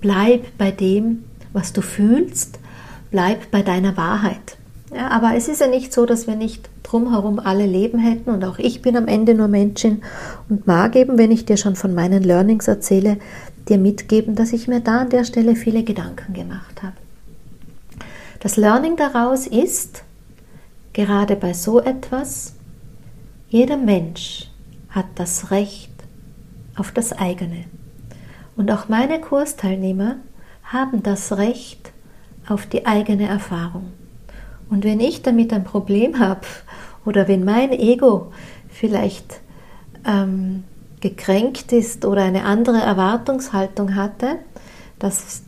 bleib 0.00 0.56
bei 0.58 0.70
dem, 0.70 1.24
was 1.52 1.72
du 1.72 1.80
fühlst, 1.80 2.60
bleib 3.10 3.50
bei 3.50 3.62
deiner 3.62 3.96
Wahrheit. 3.96 4.56
Ja, 4.94 5.08
aber 5.08 5.34
es 5.34 5.48
ist 5.48 5.60
ja 5.60 5.66
nicht 5.66 5.92
so, 5.92 6.06
dass 6.06 6.26
wir 6.26 6.36
nicht 6.36 6.70
drumherum 6.82 7.38
alle 7.38 7.66
Leben 7.66 7.98
hätten 7.98 8.30
und 8.30 8.44
auch 8.44 8.58
ich 8.58 8.80
bin 8.80 8.96
am 8.96 9.06
Ende 9.06 9.34
nur 9.34 9.48
Menschin 9.48 10.02
und 10.48 10.66
mag 10.66 10.96
eben, 10.96 11.18
wenn 11.18 11.30
ich 11.30 11.44
dir 11.44 11.58
schon 11.58 11.76
von 11.76 11.94
meinen 11.94 12.22
Learnings 12.22 12.68
erzähle, 12.68 13.18
dir 13.68 13.78
mitgeben, 13.78 14.34
dass 14.34 14.52
ich 14.52 14.68
mir 14.68 14.80
da 14.80 15.00
an 15.00 15.10
der 15.10 15.24
Stelle 15.24 15.56
viele 15.56 15.82
Gedanken 15.82 16.32
gemacht 16.32 16.82
habe. 16.82 16.94
Das 18.40 18.56
Learning 18.56 18.96
daraus 18.96 19.46
ist, 19.46 20.04
gerade 20.92 21.36
bei 21.36 21.52
so 21.52 21.80
etwas, 21.80 22.54
jeder 23.48 23.76
Mensch 23.76 24.50
hat 24.90 25.06
das 25.16 25.50
Recht 25.50 25.92
auf 26.76 26.92
das 26.92 27.12
eigene. 27.12 27.64
Und 28.56 28.70
auch 28.70 28.88
meine 28.88 29.20
Kursteilnehmer 29.20 30.16
haben 30.64 31.02
das 31.02 31.36
Recht 31.36 31.92
auf 32.48 32.66
die 32.66 32.86
eigene 32.86 33.26
Erfahrung. 33.26 33.92
Und 34.70 34.84
wenn 34.84 35.00
ich 35.00 35.22
damit 35.22 35.52
ein 35.52 35.64
Problem 35.64 36.18
habe 36.18 36.42
oder 37.04 37.26
wenn 37.26 37.44
mein 37.44 37.72
Ego 37.72 38.32
vielleicht 38.68 39.40
ähm, 40.04 40.64
gekränkt 41.00 41.72
ist 41.72 42.04
oder 42.04 42.22
eine 42.22 42.44
andere 42.44 42.78
Erwartungshaltung 42.78 43.94
hatte, 43.94 44.36
dass 44.98 45.42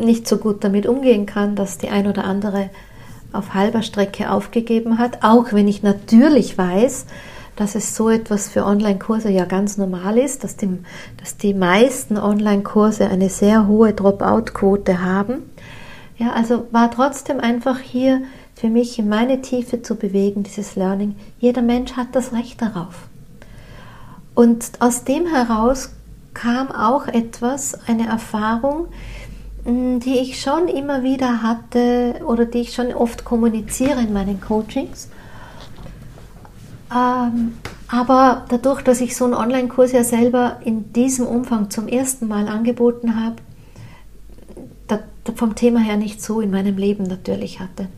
nicht 0.00 0.26
so 0.26 0.38
gut 0.38 0.64
damit 0.64 0.86
umgehen 0.86 1.26
kann, 1.26 1.56
dass 1.56 1.78
die 1.78 1.88
ein 1.88 2.06
oder 2.06 2.24
andere 2.24 2.70
auf 3.32 3.54
halber 3.54 3.82
Strecke 3.82 4.30
aufgegeben 4.30 4.98
hat, 4.98 5.22
auch 5.22 5.52
wenn 5.52 5.68
ich 5.68 5.82
natürlich 5.82 6.58
weiß, 6.58 7.06
dass 7.56 7.74
es 7.74 7.94
so 7.94 8.08
etwas 8.08 8.48
für 8.48 8.64
Online-Kurse 8.64 9.30
ja 9.30 9.44
ganz 9.44 9.76
normal 9.76 10.18
ist, 10.18 10.44
dass 10.44 10.56
die, 10.56 10.78
dass 11.18 11.36
die 11.36 11.54
meisten 11.54 12.16
Online-Kurse 12.16 13.08
eine 13.08 13.28
sehr 13.28 13.66
hohe 13.66 13.92
Dropout-Quote 13.92 15.02
haben. 15.02 15.42
Ja, 16.16 16.32
also 16.32 16.66
war 16.70 16.90
trotzdem 16.90 17.38
einfach 17.38 17.78
hier 17.78 18.22
für 18.54 18.68
mich 18.68 18.98
in 18.98 19.08
meine 19.08 19.42
Tiefe 19.42 19.82
zu 19.82 19.94
bewegen, 19.94 20.42
dieses 20.42 20.76
Learning. 20.76 21.16
Jeder 21.38 21.62
Mensch 21.62 21.92
hat 21.92 22.08
das 22.12 22.32
Recht 22.32 22.60
darauf. 22.60 23.08
Und 24.34 24.70
aus 24.80 25.04
dem 25.04 25.26
heraus 25.26 25.90
kam 26.34 26.70
auch 26.70 27.08
etwas, 27.08 27.78
eine 27.86 28.06
Erfahrung, 28.06 28.88
die 29.64 30.18
ich 30.18 30.40
schon 30.40 30.68
immer 30.68 31.02
wieder 31.02 31.42
hatte 31.42 32.22
oder 32.26 32.46
die 32.46 32.60
ich 32.60 32.74
schon 32.74 32.92
oft 32.94 33.24
kommuniziere 33.24 34.00
in 34.00 34.12
meinen 34.12 34.40
Coachings. 34.40 35.08
Ähm, 36.90 37.58
aber 37.88 38.46
dadurch, 38.48 38.82
dass 38.82 39.00
ich 39.00 39.16
so 39.16 39.24
einen 39.24 39.34
Online-Kurs 39.34 39.92
ja 39.92 40.04
selber 40.04 40.60
in 40.64 40.92
diesem 40.92 41.26
Umfang 41.26 41.70
zum 41.70 41.88
ersten 41.88 42.26
Mal 42.26 42.48
angeboten 42.48 43.22
habe, 43.22 43.36
vom 45.36 45.54
Thema 45.54 45.80
her 45.80 45.96
nicht 45.96 46.22
so 46.22 46.40
in 46.40 46.50
meinem 46.50 46.76
Leben 46.76 47.04
natürlich 47.04 47.60
hatte. 47.60 47.88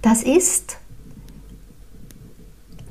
Das 0.00 0.22
ist, 0.22 0.78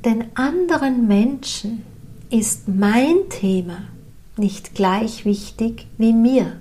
den 0.06 0.26
anderen 0.36 1.08
Menschen 1.08 1.84
ist 2.30 2.68
mein 2.68 3.30
Thema 3.30 3.80
nicht 4.38 4.74
gleich 4.74 5.26
wichtig 5.26 5.88
wie 5.98 6.14
mir. 6.14 6.61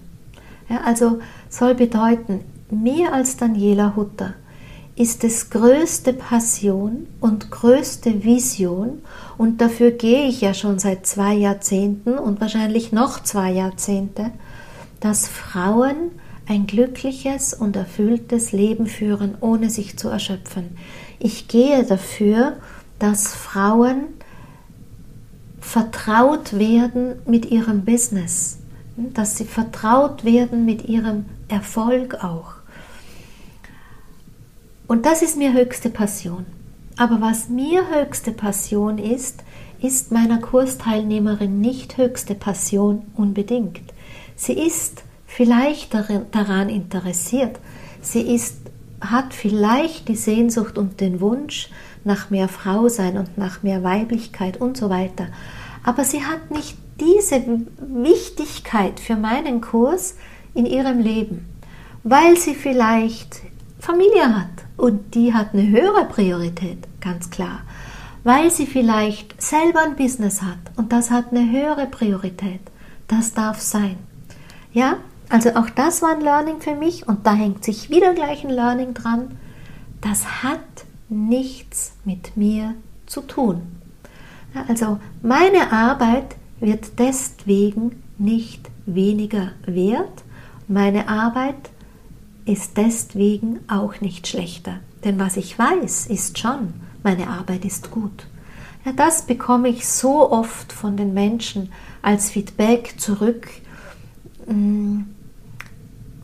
Ja, 0.70 0.82
also 0.84 1.18
soll 1.48 1.74
bedeuten, 1.74 2.40
mir 2.70 3.12
als 3.12 3.36
Daniela 3.36 3.96
Hutter 3.96 4.34
ist 4.94 5.24
es 5.24 5.50
größte 5.50 6.12
Passion 6.12 7.08
und 7.20 7.50
größte 7.50 8.22
Vision 8.22 9.00
und 9.36 9.60
dafür 9.60 9.90
gehe 9.90 10.28
ich 10.28 10.42
ja 10.42 10.54
schon 10.54 10.78
seit 10.78 11.06
zwei 11.06 11.34
Jahrzehnten 11.34 12.18
und 12.18 12.40
wahrscheinlich 12.40 12.92
noch 12.92 13.22
zwei 13.22 13.50
Jahrzehnte, 13.50 14.30
dass 15.00 15.26
Frauen 15.26 16.12
ein 16.46 16.66
glückliches 16.66 17.52
und 17.54 17.74
erfülltes 17.76 18.52
Leben 18.52 18.86
führen, 18.86 19.36
ohne 19.40 19.70
sich 19.70 19.96
zu 19.96 20.08
erschöpfen. 20.08 20.76
Ich 21.18 21.48
gehe 21.48 21.82
dafür, 21.84 22.58
dass 22.98 23.34
Frauen 23.34 24.02
vertraut 25.60 26.58
werden 26.58 27.14
mit 27.26 27.50
ihrem 27.50 27.84
Business, 27.84 28.59
dass 29.14 29.36
sie 29.36 29.44
vertraut 29.44 30.24
werden 30.24 30.64
mit 30.64 30.88
ihrem 30.88 31.24
Erfolg 31.48 32.22
auch. 32.22 32.54
Und 34.86 35.06
das 35.06 35.22
ist 35.22 35.36
mir 35.36 35.52
höchste 35.52 35.90
Passion. 35.90 36.46
Aber 36.96 37.20
was 37.20 37.48
mir 37.48 37.84
höchste 37.88 38.32
Passion 38.32 38.98
ist, 38.98 39.42
ist 39.80 40.12
meiner 40.12 40.38
Kursteilnehmerin 40.38 41.60
nicht 41.60 41.96
höchste 41.96 42.34
Passion 42.34 43.02
unbedingt. 43.14 43.80
Sie 44.36 44.52
ist 44.52 45.02
vielleicht 45.26 45.94
daran 45.94 46.68
interessiert. 46.68 47.58
Sie 48.02 48.34
ist, 48.34 48.56
hat 49.00 49.32
vielleicht 49.32 50.08
die 50.08 50.16
Sehnsucht 50.16 50.76
und 50.76 51.00
den 51.00 51.20
Wunsch 51.20 51.70
nach 52.04 52.30
mehr 52.30 52.48
Frau 52.48 52.88
sein 52.88 53.16
und 53.16 53.38
nach 53.38 53.62
mehr 53.62 53.82
Weiblichkeit 53.82 54.60
und 54.60 54.76
so 54.76 54.90
weiter. 54.90 55.28
Aber 55.84 56.04
sie 56.04 56.24
hat 56.24 56.50
nicht 56.50 56.76
diese 57.00 57.42
Wichtigkeit 57.78 59.00
für 59.00 59.16
meinen 59.16 59.60
Kurs 59.60 60.16
in 60.54 60.66
ihrem 60.66 60.98
Leben, 61.00 61.46
weil 62.02 62.36
sie 62.36 62.54
vielleicht 62.54 63.40
Familie 63.78 64.34
hat 64.36 64.64
und 64.76 65.14
die 65.14 65.32
hat 65.32 65.54
eine 65.54 65.68
höhere 65.68 66.04
Priorität, 66.06 66.86
ganz 67.00 67.30
klar. 67.30 67.62
Weil 68.22 68.50
sie 68.50 68.66
vielleicht 68.66 69.40
selber 69.40 69.80
ein 69.82 69.96
Business 69.96 70.42
hat 70.42 70.58
und 70.76 70.92
das 70.92 71.10
hat 71.10 71.32
eine 71.32 71.50
höhere 71.50 71.86
Priorität. 71.86 72.60
Das 73.08 73.32
darf 73.32 73.60
sein. 73.60 73.96
Ja, 74.72 74.98
also 75.30 75.50
auch 75.50 75.70
das 75.70 76.02
war 76.02 76.10
ein 76.10 76.20
Learning 76.20 76.60
für 76.60 76.74
mich 76.74 77.08
und 77.08 77.26
da 77.26 77.32
hängt 77.32 77.64
sich 77.64 77.88
wieder 77.88 78.14
gleich 78.14 78.44
ein 78.44 78.50
Learning 78.50 78.94
dran. 78.94 79.38
Das 80.00 80.42
hat 80.42 80.60
nichts 81.08 81.92
mit 82.04 82.36
mir 82.36 82.74
zu 83.06 83.22
tun. 83.22 83.62
Also 84.68 84.98
meine 85.22 85.72
Arbeit 85.72 86.36
wird 86.60 86.98
deswegen 86.98 88.02
nicht 88.18 88.70
weniger 88.86 89.52
wert. 89.66 90.24
Meine 90.68 91.08
Arbeit 91.08 91.70
ist 92.44 92.76
deswegen 92.76 93.60
auch 93.68 94.00
nicht 94.00 94.28
schlechter. 94.28 94.80
Denn 95.04 95.18
was 95.18 95.36
ich 95.36 95.58
weiß, 95.58 96.06
ist 96.06 96.38
schon, 96.38 96.74
meine 97.02 97.28
Arbeit 97.28 97.64
ist 97.64 97.90
gut. 97.90 98.26
Ja, 98.84 98.92
das 98.92 99.22
bekomme 99.22 99.68
ich 99.68 99.88
so 99.88 100.30
oft 100.30 100.72
von 100.72 100.96
den 100.96 101.14
Menschen 101.14 101.72
als 102.02 102.30
Feedback 102.30 102.94
zurück. 102.98 103.48
Mm, 104.46 105.02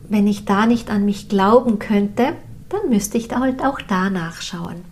wenn 0.09 0.27
ich 0.27 0.45
da 0.45 0.65
nicht 0.65 0.89
an 0.89 1.05
mich 1.05 1.29
glauben 1.29 1.79
könnte, 1.79 2.33
dann 2.69 2.89
müsste 2.89 3.17
ich 3.17 3.29
halt 3.29 3.63
auch 3.63 3.79
da 3.81 4.09
nachschauen. 4.09 4.85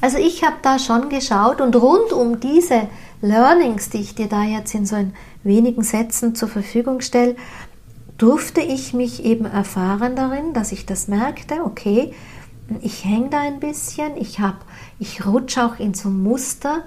Also 0.00 0.18
ich 0.18 0.44
habe 0.44 0.56
da 0.62 0.78
schon 0.78 1.08
geschaut 1.08 1.60
und 1.60 1.74
rund 1.74 2.12
um 2.12 2.40
diese 2.40 2.88
Learnings, 3.20 3.90
die 3.90 3.98
ich 3.98 4.14
dir 4.14 4.28
da 4.28 4.44
jetzt 4.44 4.74
in 4.74 4.86
so 4.86 4.96
wenigen 5.42 5.82
Sätzen 5.82 6.34
zur 6.34 6.48
Verfügung 6.48 7.00
stelle, 7.00 7.36
durfte 8.16 8.60
ich 8.60 8.92
mich 8.94 9.24
eben 9.24 9.44
erfahren 9.44 10.16
darin, 10.16 10.52
dass 10.52 10.72
ich 10.72 10.86
das 10.86 11.08
merkte, 11.08 11.64
okay, 11.64 12.12
ich 12.82 13.04
hänge 13.04 13.30
da 13.30 13.40
ein 13.40 13.60
bisschen, 13.60 14.16
ich 14.16 14.40
habe, 14.40 14.58
ich 14.98 15.24
rutsche 15.24 15.64
auch 15.64 15.78
in 15.78 15.94
so 15.94 16.10
Muster, 16.10 16.82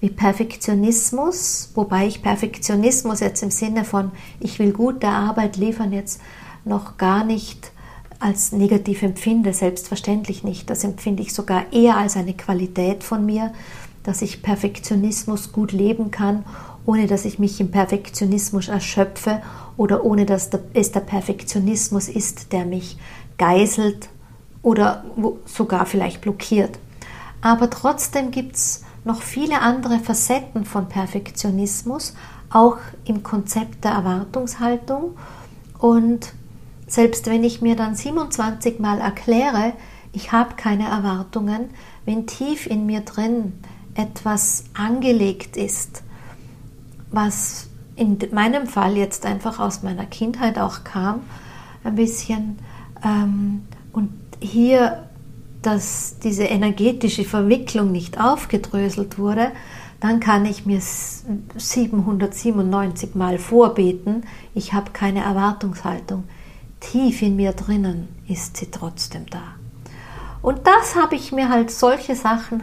wie 0.00 0.10
Perfektionismus, 0.10 1.72
wobei 1.74 2.06
ich 2.06 2.22
Perfektionismus 2.22 3.20
jetzt 3.20 3.42
im 3.42 3.50
Sinne 3.50 3.84
von, 3.84 4.10
ich 4.40 4.58
will 4.58 4.72
gute 4.72 5.08
Arbeit 5.08 5.56
liefern, 5.56 5.92
jetzt 5.92 6.20
noch 6.64 6.96
gar 6.96 7.24
nicht 7.24 7.72
als 8.18 8.52
negativ 8.52 9.02
empfinde, 9.02 9.52
selbstverständlich 9.52 10.42
nicht. 10.42 10.70
Das 10.70 10.84
empfinde 10.84 11.22
ich 11.22 11.34
sogar 11.34 11.72
eher 11.72 11.96
als 11.96 12.16
eine 12.16 12.34
Qualität 12.34 13.04
von 13.04 13.26
mir, 13.26 13.52
dass 14.06 14.22
ich 14.22 14.42
Perfektionismus 14.42 15.52
gut 15.52 15.72
leben 15.72 16.10
kann, 16.10 16.44
ohne 16.84 17.06
dass 17.06 17.24
ich 17.24 17.38
mich 17.38 17.60
im 17.60 17.70
Perfektionismus 17.70 18.68
erschöpfe 18.68 19.42
oder 19.76 20.04
ohne 20.04 20.24
dass 20.26 20.50
es 20.74 20.92
der 20.92 21.00
Perfektionismus 21.00 22.08
ist, 22.08 22.52
der 22.52 22.64
mich 22.64 22.98
geißelt 23.38 24.08
oder 24.62 25.04
sogar 25.44 25.86
vielleicht 25.86 26.20
blockiert. 26.20 26.78
Aber 27.40 27.68
trotzdem 27.68 28.30
gibt 28.30 28.56
es 28.56 28.84
noch 29.04 29.22
viele 29.22 29.60
andere 29.60 29.98
Facetten 29.98 30.64
von 30.64 30.88
Perfektionismus, 30.88 32.14
auch 32.50 32.78
im 33.04 33.22
Konzept 33.22 33.84
der 33.84 33.92
Erwartungshaltung. 33.92 35.16
Und 35.78 36.32
selbst 36.86 37.26
wenn 37.26 37.44
ich 37.44 37.60
mir 37.60 37.76
dann 37.76 37.94
27 37.94 38.78
Mal 38.78 39.00
erkläre, 39.00 39.72
ich 40.12 40.32
habe 40.32 40.54
keine 40.56 40.88
Erwartungen, 40.88 41.70
wenn 42.04 42.26
tief 42.26 42.66
in 42.66 42.86
mir 42.86 43.00
drin 43.00 43.52
etwas 43.96 44.64
angelegt 44.74 45.56
ist, 45.56 46.02
was 47.10 47.68
in 47.96 48.18
meinem 48.32 48.66
Fall 48.66 48.96
jetzt 48.96 49.24
einfach 49.24 49.58
aus 49.58 49.82
meiner 49.82 50.06
Kindheit 50.06 50.58
auch 50.58 50.84
kam, 50.84 51.20
ein 51.82 51.94
bisschen, 51.94 52.58
ähm, 53.02 53.62
und 53.92 54.10
hier 54.40 55.06
dass 55.66 56.16
diese 56.22 56.44
energetische 56.44 57.24
Verwicklung 57.24 57.90
nicht 57.90 58.20
aufgedröselt 58.20 59.18
wurde, 59.18 59.50
dann 59.98 60.20
kann 60.20 60.44
ich 60.44 60.64
mir 60.64 60.80
797 60.80 63.16
Mal 63.16 63.38
vorbeten, 63.38 64.22
ich 64.54 64.74
habe 64.74 64.92
keine 64.92 65.24
Erwartungshaltung. 65.24 66.22
Tief 66.78 67.20
in 67.22 67.34
mir 67.34 67.50
drinnen 67.52 68.06
ist 68.28 68.58
sie 68.58 68.70
trotzdem 68.70 69.26
da. 69.28 69.42
Und 70.40 70.68
das 70.68 70.94
habe 70.94 71.16
ich 71.16 71.32
mir 71.32 71.48
halt, 71.48 71.72
solche 71.72 72.14
Sachen 72.14 72.62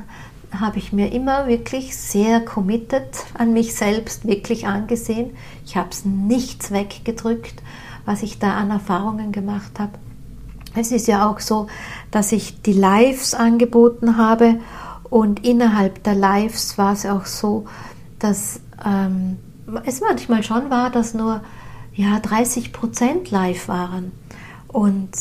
habe 0.59 0.77
ich 0.77 0.93
mir 0.93 1.11
immer 1.11 1.47
wirklich 1.47 1.97
sehr 1.97 2.39
committed 2.41 3.25
an 3.37 3.53
mich 3.53 3.75
selbst, 3.75 4.27
wirklich 4.27 4.67
angesehen. 4.67 5.31
Ich 5.65 5.77
habe 5.77 5.89
es 5.91 6.05
nichts 6.05 6.71
weggedrückt, 6.71 7.61
was 8.05 8.23
ich 8.23 8.39
da 8.39 8.55
an 8.55 8.69
Erfahrungen 8.69 9.31
gemacht 9.31 9.79
habe. 9.79 9.93
Es 10.75 10.91
ist 10.91 11.07
ja 11.07 11.29
auch 11.29 11.39
so, 11.39 11.67
dass 12.11 12.31
ich 12.31 12.61
die 12.61 12.73
Lives 12.73 13.33
angeboten 13.35 14.17
habe 14.17 14.59
und 15.03 15.45
innerhalb 15.45 16.03
der 16.03 16.15
Lives 16.15 16.77
war 16.77 16.93
es 16.93 17.05
auch 17.05 17.25
so, 17.25 17.65
dass 18.17 18.59
ähm, 18.83 19.37
es 19.85 20.01
manchmal 20.01 20.43
schon 20.43 20.69
war, 20.69 20.89
dass 20.89 21.13
nur 21.13 21.41
ja, 21.93 22.19
30 22.19 22.73
Prozent 22.73 23.29
live 23.31 23.67
waren. 23.67 24.11
Und 24.67 25.11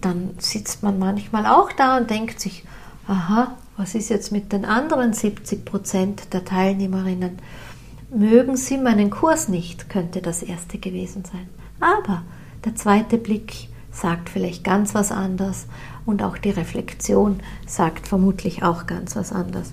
dann 0.00 0.30
sitzt 0.38 0.82
man 0.82 0.98
manchmal 0.98 1.46
auch 1.46 1.72
da 1.72 1.96
und 1.96 2.10
denkt 2.10 2.40
sich, 2.40 2.64
aha, 3.08 3.56
was 3.76 3.94
ist 3.94 4.08
jetzt 4.08 4.32
mit 4.32 4.52
den 4.52 4.64
anderen 4.64 5.12
70 5.12 5.64
Prozent 5.64 6.32
der 6.32 6.44
Teilnehmerinnen? 6.44 7.38
Mögen 8.14 8.56
sie 8.56 8.76
meinen 8.76 9.10
Kurs 9.10 9.48
nicht, 9.48 9.88
könnte 9.88 10.20
das 10.20 10.42
erste 10.42 10.78
gewesen 10.78 11.24
sein. 11.24 11.48
Aber 11.80 12.22
der 12.64 12.74
zweite 12.74 13.18
Blick 13.18 13.68
sagt 13.90 14.28
vielleicht 14.28 14.64
ganz 14.64 14.94
was 14.94 15.10
anderes 15.10 15.66
und 16.04 16.22
auch 16.22 16.38
die 16.38 16.50
Reflexion 16.50 17.40
sagt 17.66 18.08
vermutlich 18.08 18.62
auch 18.62 18.86
ganz 18.86 19.16
was 19.16 19.32
anderes. 19.32 19.72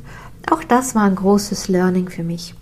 Auch 0.50 0.64
das 0.64 0.96
war 0.96 1.04
ein 1.04 1.16
großes 1.16 1.68
Learning 1.68 2.10
für 2.10 2.24
mich. 2.24 2.56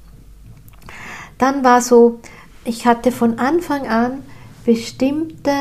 Dann 1.38 1.64
war 1.64 1.82
so, 1.82 2.20
ich 2.66 2.86
hatte 2.86 3.12
von 3.12 3.40
Anfang 3.40 3.88
an 3.88 4.24
bestimmte 4.66 5.52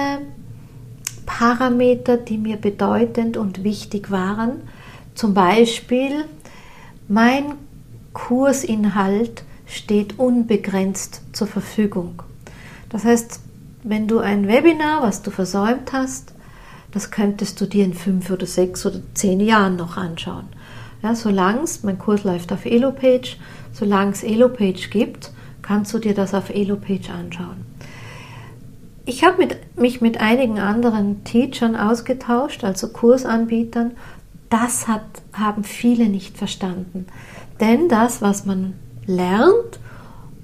Parameter, 1.27 2.17
die 2.17 2.39
mir 2.39 2.57
bedeutend 2.57 3.37
und 3.37 3.63
wichtig 3.63 4.11
waren. 4.11 4.63
Zum 5.17 5.33
Beispiel, 5.33 6.27
mein 7.09 7.55
Kursinhalt 8.13 9.45
steht 9.67 10.19
unbegrenzt 10.19 11.23
zur 11.33 11.47
Verfügung. 11.47 12.23
Das 12.91 13.05
heißt, 13.05 13.41
wenn 13.83 14.09
du 14.09 14.19
ein 14.19 14.47
Webinar, 14.47 15.03
was 15.03 15.23
du 15.23 15.31
versäumt 15.31 15.95
hast, 15.95 16.35
das 16.93 17.11
könntest 17.11 17.59
du 17.61 17.67
dir 17.67 17.87
in 17.87 17.95
fünf 17.95 18.31
oder 18.31 18.47
sechs 18.47 18.85
oder 18.85 19.01
zehn 19.15 19.41
Jahren 19.41 19.77
noch 19.77 19.97
anschauen. 19.97 20.49
Ja, 21.03 21.15
solange 21.15 21.63
es, 21.63 21.83
mein 21.83 21.99
Kurs 21.99 22.25
läuft 22.25 22.53
auf 22.53 22.67
Elopage, 22.67 23.37
solange 23.73 24.13
es 24.13 24.23
Elopage 24.23 24.91
gibt, 24.91 25.33
kannst 25.63 25.95
du 25.95 25.99
dir 25.99 26.13
das 26.15 26.35
auf 26.35 26.51
Elopage 26.51 27.11
anschauen. 27.11 27.65
Ich 29.09 29.23
habe 29.25 29.49
mich 29.77 30.01
mit 30.01 30.21
einigen 30.21 30.59
anderen 30.59 31.23
Teachern 31.23 31.77
ausgetauscht, 31.77 32.65
also 32.65 32.89
Kursanbietern. 32.89 33.93
Das 34.49 34.87
hat, 34.89 35.03
haben 35.33 35.65
viele 35.65 36.09
nicht 36.09 36.37
verstanden. 36.37 37.07
Denn 37.61 37.89
das, 37.89 38.23
was 38.23 38.45
man 38.45 38.75
lernt 39.07 39.81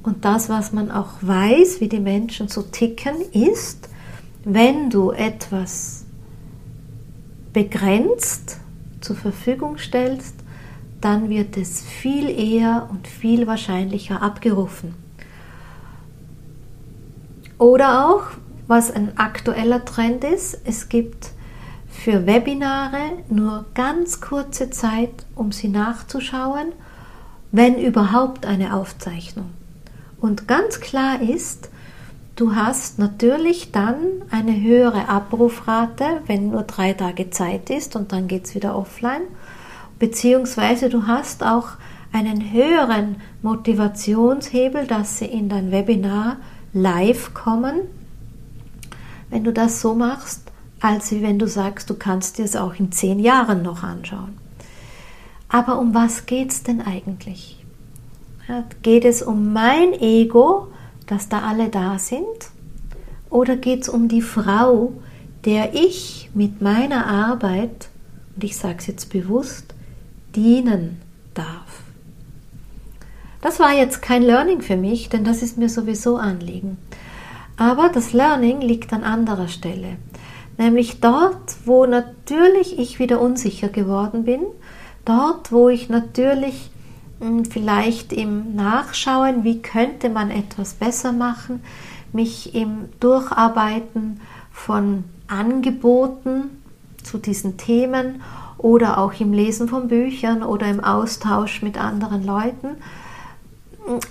und 0.03 0.25
das, 0.25 0.49
was 0.49 0.73
man 0.73 0.91
auch 0.91 1.15
weiß, 1.21 1.81
wie 1.81 1.89
die 1.89 2.01
Menschen 2.01 2.49
so 2.49 2.63
ticken, 2.63 3.15
ist, 3.33 3.89
wenn 4.45 4.91
du 4.91 5.11
etwas 5.13 6.05
begrenzt 7.53 8.59
zur 9.01 9.17
Verfügung 9.17 9.79
stellst, 9.79 10.35
dann 11.01 11.29
wird 11.29 11.57
es 11.57 11.83
viel 11.83 12.29
eher 12.31 12.89
und 12.91 13.07
viel 13.09 13.47
wahrscheinlicher 13.47 14.23
abgerufen. 14.23 14.95
Oder 17.59 18.09
auch, 18.09 18.23
was 18.67 18.91
ein 18.91 19.19
aktueller 19.19 19.85
Trend 19.85 20.25
ist, 20.25 20.61
es 20.65 20.89
gibt 20.89 21.31
für 22.03 22.27
Webinare 22.27 23.23
nur 23.29 23.65
ganz 23.75 24.21
kurze 24.21 24.71
Zeit, 24.71 25.25
um 25.37 25.53
sie 25.53 25.69
nachzuschauen, 25.69 26.73
wenn 27.53 27.79
überhaupt 27.79 28.45
eine 28.45 28.75
Aufzeichnung. 28.75 29.51
Und 30.21 30.49
ganz 30.49 30.81
klar 30.81 31.23
ist, 31.23 31.69
du 32.35 32.57
hast 32.57 32.99
natürlich 32.99 33.71
dann 33.71 33.99
eine 34.33 34.61
höhere 34.61 35.09
Abrufrate, 35.09 36.23
wenn 36.27 36.51
nur 36.51 36.65
drei 36.65 36.93
Tage 36.93 37.31
Zeit 37.31 37.71
ist 37.71 37.95
und 37.95 38.11
dann 38.11 38.27
geht 38.27 38.47
es 38.47 38.57
wieder 38.57 38.77
offline. 38.77 39.23
Beziehungsweise 40.01 40.89
du 40.89 41.07
hast 41.07 41.45
auch 41.45 41.69
einen 42.13 42.53
höheren 42.53 43.17
Motivationshebel, 43.43 44.89
dass 44.89 45.21
sie 45.21 45.27
in 45.27 45.49
dein 45.49 45.71
Webinar 45.71 46.39
live 46.73 47.33
kommen, 47.33 47.83
wenn 49.31 49.45
du 49.45 49.53
das 49.53 49.81
so 49.81 49.95
machst, 49.95 50.42
als 50.83 51.13
wenn 51.13 51.39
du 51.39 51.47
sagst, 51.47 51.89
du 51.89 51.95
kannst 51.95 52.39
dir 52.39 52.45
es 52.45 52.57
auch 52.57 52.75
in 52.75 52.91
zehn 52.91 53.21
Jahren 53.21 53.63
noch 53.63 53.85
anschauen. 53.85 54.37
Aber 55.49 55.79
um 55.79 55.95
was 55.95 56.27
geht 56.27 56.51
es 56.51 56.63
denn 56.65 56.83
eigentlich? 56.83 57.59
geht 58.83 59.05
es 59.05 59.23
um 59.23 59.53
mein 59.53 59.95
Ego, 59.95 60.67
dass 61.07 61.29
da 61.29 61.43
alle 61.43 61.69
da 61.69 61.99
sind? 61.99 62.27
Oder 63.31 63.57
geht 63.57 63.83
es 63.83 63.89
um 63.89 64.09
die 64.09 64.21
Frau, 64.21 64.93
der 65.45 65.75
ich 65.75 66.29
mit 66.35 66.61
meiner 66.61 67.07
Arbeit, 67.07 67.89
und 68.35 68.45
ich 68.45 68.57
sage 68.57 68.77
es 68.79 68.89
jetzt 68.89 69.11
bewusst, 69.11 69.75
dienen 70.35 71.01
darf? 71.33 71.83
Das 73.41 73.59
war 73.59 73.73
jetzt 73.73 74.03
kein 74.03 74.23
Learning 74.23 74.61
für 74.61 74.77
mich, 74.77 75.09
denn 75.09 75.25
das 75.25 75.43
ist 75.43 75.57
mir 75.57 75.69
sowieso 75.69 76.17
Anliegen. 76.17 76.77
Aber 77.57 77.89
das 77.89 78.13
Learning 78.13 78.61
liegt 78.61 78.93
an 78.93 79.05
anderer 79.05 79.49
Stelle. 79.49 79.97
Nämlich 80.63 81.01
dort, 81.01 81.57
wo 81.65 81.87
natürlich 81.87 82.79
ich 82.79 83.01
wieder 83.01 83.21
unsicher 83.21 83.69
geworden 83.69 84.23
bin, 84.23 84.43
dort, 85.05 85.51
wo 85.51 85.69
ich 85.69 85.89
natürlich 85.89 86.71
vielleicht 87.51 88.13
im 88.13 88.55
Nachschauen, 88.55 89.43
wie 89.43 89.61
könnte 89.61 90.09
man 90.09 90.31
etwas 90.31 90.75
besser 90.75 91.11
machen, 91.11 91.65
mich 92.13 92.55
im 92.55 92.91
Durcharbeiten 93.01 94.21
von 94.53 95.03
Angeboten 95.27 96.63
zu 97.03 97.19
diesen 97.19 97.57
Themen 97.57 98.23
oder 98.57 98.99
auch 98.99 99.15
im 99.19 99.33
Lesen 99.33 99.67
von 99.67 99.89
Büchern 99.89 100.45
oder 100.45 100.69
im 100.69 100.79
Austausch 100.79 101.63
mit 101.63 101.77
anderen 101.77 102.25
Leuten, 102.25 102.77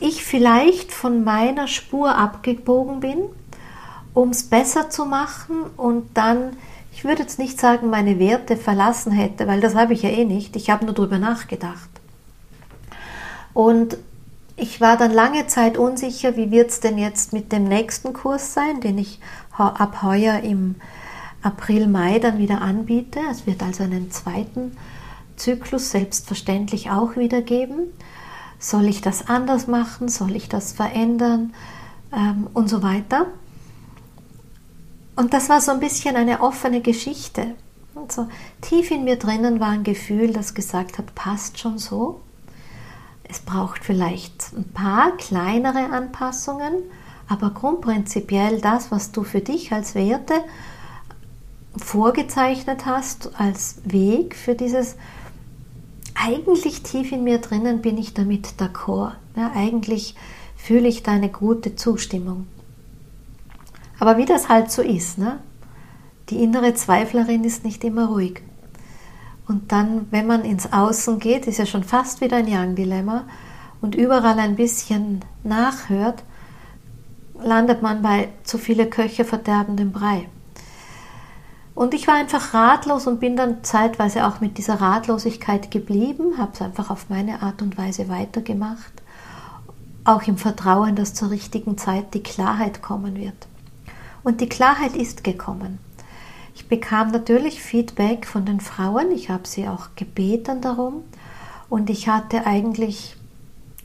ich 0.02 0.26
vielleicht 0.26 0.92
von 0.92 1.24
meiner 1.24 1.68
Spur 1.68 2.14
abgebogen 2.14 3.00
bin, 3.00 3.20
um 4.14 4.30
es 4.30 4.44
besser 4.44 4.90
zu 4.90 5.06
machen 5.06 5.64
und 5.78 6.10
dann, 6.16 6.58
ich 6.94 7.04
würde 7.04 7.22
jetzt 7.22 7.40
nicht 7.40 7.60
sagen, 7.60 7.90
meine 7.90 8.20
Werte 8.20 8.58
verlassen 8.58 9.12
hätte, 9.12 9.48
weil 9.48 9.62
das 9.62 9.76
habe 9.76 9.94
ich 9.94 10.04
ja 10.04 10.10
eh 10.10 10.26
nicht, 10.26 10.56
ich 10.56 10.70
habe 10.70 10.86
nur 10.86 10.94
darüber 10.94 11.18
nachgedacht. 11.18 11.90
Und 13.54 13.98
ich 14.56 14.80
war 14.80 14.98
dann 14.98 15.12
lange 15.12 15.48
Zeit 15.48 15.78
unsicher, 15.78 16.36
wie 16.36 16.52
wird 16.52 16.70
es 16.70 16.80
denn 16.80 16.98
jetzt 16.98 17.34
mit 17.34 17.52
dem 17.52 17.64
nächsten 17.64 18.14
Kurs 18.14 18.54
sein, 18.54 18.82
den 18.82 18.98
ich 18.98 19.20
ab 19.58 20.02
heuer 20.04 20.40
im 20.42 20.76
April, 21.42 21.88
Mai 21.88 22.20
dann 22.20 22.38
wieder 22.38 22.62
anbiete. 22.62 23.20
Es 23.30 23.48
wird 23.48 23.64
also 23.64 23.84
einen 23.84 24.12
zweiten 24.12 24.78
Zyklus 25.36 25.92
selbstverständlich 25.92 26.92
auch 26.92 27.16
wieder 27.16 27.42
geben. 27.42 27.88
Soll 28.60 28.86
ich 28.86 29.02
das 29.02 29.28
anders 29.28 29.68
machen? 29.68 30.08
Soll 30.08 30.36
ich 30.36 30.50
das 30.50 30.74
verändern? 30.74 31.54
Ähm, 32.14 32.48
und 32.54 32.70
so 32.70 32.84
weiter. 32.84 33.26
Und 35.22 35.36
das 35.36 35.50
war 35.50 35.62
so 35.62 35.70
ein 35.70 35.80
bisschen 35.80 36.16
eine 36.16 36.42
offene 36.42 36.82
Geschichte. 36.82 37.54
Und 37.94 38.12
so 38.12 38.28
tief 38.60 38.90
in 38.90 39.04
mir 39.04 39.18
drinnen 39.18 39.60
war 39.60 39.68
ein 39.68 39.84
Gefühl, 39.84 40.34
das 40.34 40.56
gesagt 40.56 40.98
hat, 40.98 41.14
passt 41.14 41.60
schon 41.60 41.78
so. 41.78 42.22
Es 43.22 43.40
braucht 43.40 43.84
vielleicht 43.84 44.52
ein 44.58 44.74
paar 44.74 45.16
kleinere 45.18 45.92
Anpassungen, 45.92 46.74
aber 47.30 47.52
grundprinzipiell 47.52 48.62
das, 48.62 48.90
was 48.90 49.12
du 49.12 49.22
für 49.22 49.42
dich 49.42 49.72
als 49.72 49.94
Werte 49.94 50.34
vorgezeichnet 51.78 52.88
hast, 52.88 53.40
als 53.40 53.76
Weg 53.84 54.36
für 54.36 54.56
dieses, 54.56 54.96
eigentlich 56.16 56.82
tief 56.82 57.12
in 57.12 57.24
mir 57.24 57.38
drinnen 57.38 57.84
bin 57.84 58.00
ich 58.00 58.16
damit 58.16 58.56
d'accord. 58.58 59.12
Ja, 59.36 59.52
eigentlich 59.54 60.16
fühle 60.58 60.88
ich 60.88 61.04
deine 61.04 61.30
gute 61.30 61.76
Zustimmung. 61.76 62.48
Aber 64.02 64.18
wie 64.18 64.26
das 64.26 64.50
halt 64.50 64.72
so 64.72 64.82
ist, 64.82 65.20
ne? 65.20 65.38
die 66.32 66.42
innere 66.42 66.74
Zweiflerin 66.74 67.44
ist 67.44 67.64
nicht 67.64 67.84
immer 67.84 68.08
ruhig. 68.08 68.42
Und 69.48 69.72
dann, 69.72 70.08
wenn 70.10 70.26
man 70.26 70.44
ins 70.44 70.74
Außen 70.74 71.20
geht, 71.20 71.46
ist 71.46 71.60
ja 71.60 71.68
schon 71.68 71.84
fast 71.84 72.20
wieder 72.20 72.38
ein 72.38 72.48
Yang-Dilemma 72.48 73.26
und 73.80 73.94
überall 73.94 74.40
ein 74.40 74.56
bisschen 74.56 75.24
nachhört, 75.44 76.24
landet 77.44 77.84
man 77.84 78.02
bei 78.02 78.30
zu 78.42 78.58
viele 78.58 78.88
Köche 78.88 79.24
verderbendem 79.24 79.92
Brei. 79.92 80.28
Und 81.76 81.94
ich 81.94 82.08
war 82.08 82.16
einfach 82.16 82.56
ratlos 82.56 83.06
und 83.06 83.20
bin 83.20 83.36
dann 83.36 83.64
zeitweise 83.64 84.26
auch 84.26 84.42
mit 84.42 84.58
dieser 84.58 84.82
Ratlosigkeit 84.82 85.70
geblieben, 85.70 86.40
habe 86.40 86.54
es 86.56 86.62
einfach 86.64 86.90
auf 86.90 87.12
meine 87.12 87.44
Art 87.44 87.62
und 87.62 87.78
Weise 87.78 88.10
weitergemacht, 88.10 88.94
auch 90.06 90.24
im 90.24 90.38
Vertrauen, 90.38 90.96
dass 90.96 91.14
zur 91.14 91.30
richtigen 91.30 91.78
Zeit 91.78 92.16
die 92.16 92.24
Klarheit 92.24 92.82
kommen 92.82 93.16
wird. 93.16 93.48
Und 94.24 94.42
die 94.42 94.50
Klarheit 94.50 94.96
ist 94.96 95.24
gekommen. 95.24 95.80
Ich 96.54 96.68
bekam 96.68 97.12
natürlich 97.12 97.62
Feedback 97.62 98.28
von 98.28 98.46
den 98.46 98.60
Frauen, 98.60 99.12
ich 99.12 99.30
habe 99.30 99.48
sie 99.48 99.68
auch 99.68 99.90
gebeten 99.96 100.62
darum 100.62 101.04
und 101.70 101.90
ich 101.90 102.08
hatte 102.08 102.46
eigentlich 102.46 103.16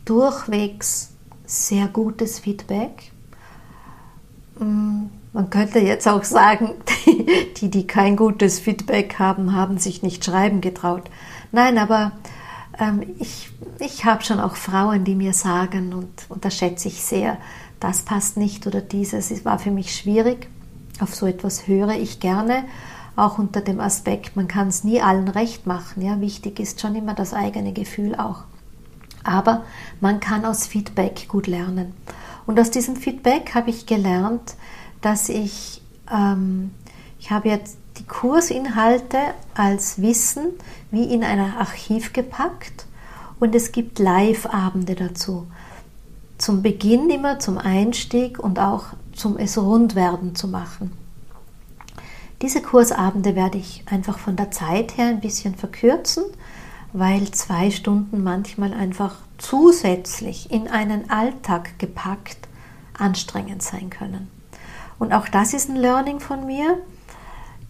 durchwegs 0.05 1.13
sehr 1.47 1.87
gutes 1.87 2.41
Feedback. 2.41 3.13
Mm, 4.59 5.05
man 5.33 5.51
könnte 5.51 5.79
jetzt 5.79 6.09
auch 6.09 6.25
sagen, 6.25 6.75
die, 7.57 7.71
die 7.71 7.87
kein 7.87 8.17
gutes 8.17 8.59
Feedback 8.59 9.19
haben, 9.19 9.55
haben 9.55 9.79
sich 9.79 10.03
nicht 10.03 10.25
schreiben 10.25 10.61
getraut. 10.61 11.05
Nein, 11.53 11.79
aber 11.79 12.13
ähm, 12.79 13.03
ich, 13.19 13.51
ich 13.79 14.05
habe 14.05 14.25
schon 14.25 14.41
auch 14.41 14.57
Frauen, 14.57 15.05
die 15.05 15.15
mir 15.15 15.33
sagen, 15.33 15.93
und, 15.93 16.27
und 16.29 16.45
das 16.45 16.57
schätze 16.57 16.89
ich 16.89 17.03
sehr, 17.03 17.39
das 17.87 18.03
passt 18.03 18.37
nicht 18.37 18.67
oder 18.67 18.81
dieses, 18.81 19.31
es 19.31 19.45
war 19.45 19.61
für 19.61 19.71
mich 19.71 19.95
schwierig. 19.95 20.49
Auf 20.99 21.15
so 21.15 21.25
etwas 21.25 21.69
höre 21.69 21.93
ich 21.93 22.19
gerne, 22.19 22.65
auch 23.15 23.39
unter 23.39 23.61
dem 23.61 23.79
Aspekt, 23.79 24.35
man 24.35 24.49
kann 24.49 24.67
es 24.67 24.83
nie 24.83 25.01
allen 25.01 25.29
recht 25.29 25.69
machen. 25.69 26.03
Ja? 26.03 26.21
Wichtig 26.21 26.59
ist 26.59 26.81
schon 26.81 26.97
immer 26.97 27.15
das 27.15 27.33
eigene 27.33 27.73
Gefühl 27.73 28.17
auch. 28.17 28.43
Aber 29.23 29.63
man 30.01 30.19
kann 30.19 30.45
aus 30.45 30.67
Feedback 30.67 31.29
gut 31.29 31.47
lernen. 31.47 31.95
Und 32.45 32.59
aus 32.59 32.73
diesem 32.73 32.97
Feedback 32.97 33.55
habe 33.55 33.71
ich 33.71 33.87
gelernt, 33.87 34.57
dass 35.01 35.29
ich, 35.29 35.81
ähm, 36.13 36.73
ich 37.21 37.31
habe 37.31 37.49
jetzt 37.49 37.79
die 37.99 38.07
Kursinhalte 38.07 39.19
als 39.55 40.03
Wissen 40.03 40.47
wie 40.91 41.05
in 41.05 41.23
ein 41.23 41.39
Archiv 41.39 42.13
gepackt 42.13 42.87
und 43.39 43.55
es 43.55 43.71
gibt 43.71 44.01
Live-Abende 44.01 44.97
dazu. 44.97 45.47
Zum 46.39 46.63
Beginn 46.63 47.09
immer, 47.11 47.39
zum 47.39 47.59
Einstieg 47.59 48.39
und 48.39 48.59
auch 48.59 48.87
zum 49.15 49.39
es 49.39 49.57
rund 49.57 49.95
werden 49.95 50.35
zu 50.35 50.49
machen. 50.49 50.93
Diese 52.43 52.61
Kursabende 52.61 53.35
werde 53.35 53.57
ich 53.57 53.85
einfach 53.87 54.19
von 54.19 54.37
der 54.37 54.51
Zeit 54.51 54.99
her 54.99 55.07
ein 55.07 55.21
bisschen 55.21 55.55
verkürzen, 55.55 56.25
weil 56.93 57.31
zwei 57.31 57.71
Stunden 57.71 58.23
manchmal 58.23 58.75
einfach 58.75 59.17
zusätzlich 59.39 60.51
in 60.51 60.69
einen 60.69 61.11
Alltag 61.11 61.79
gepackt 61.79 62.37
anstrengend 62.99 63.63
sein 63.63 63.91
können. 63.91 64.29
Und 64.99 65.13
auch 65.13 65.29
das 65.29 65.55
ist 65.55 65.69
ein 65.69 65.77
Learning 65.77 66.21
von 66.21 66.47
mir. 66.47 66.79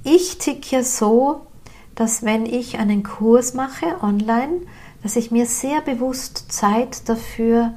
Ich 0.05 0.39
ticke 0.39 0.85
so, 0.85 1.47
dass 1.95 2.25
wenn 2.25 2.47
ich 2.47 2.79
einen 2.79 3.03
Kurs 3.03 3.55
mache 3.55 3.97
online, 4.03 4.61
dass 5.03 5.17
ich 5.17 5.31
mir 5.31 5.47
sehr 5.47 5.81
bewusst 5.81 6.53
Zeit 6.53 7.09
dafür 7.09 7.75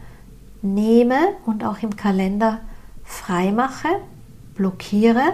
nehme 0.61 1.19
und 1.45 1.63
auch 1.63 1.79
im 1.81 1.95
Kalender 1.95 2.59
frei 3.03 3.51
mache, 3.51 3.87
blockiere. 4.55 5.33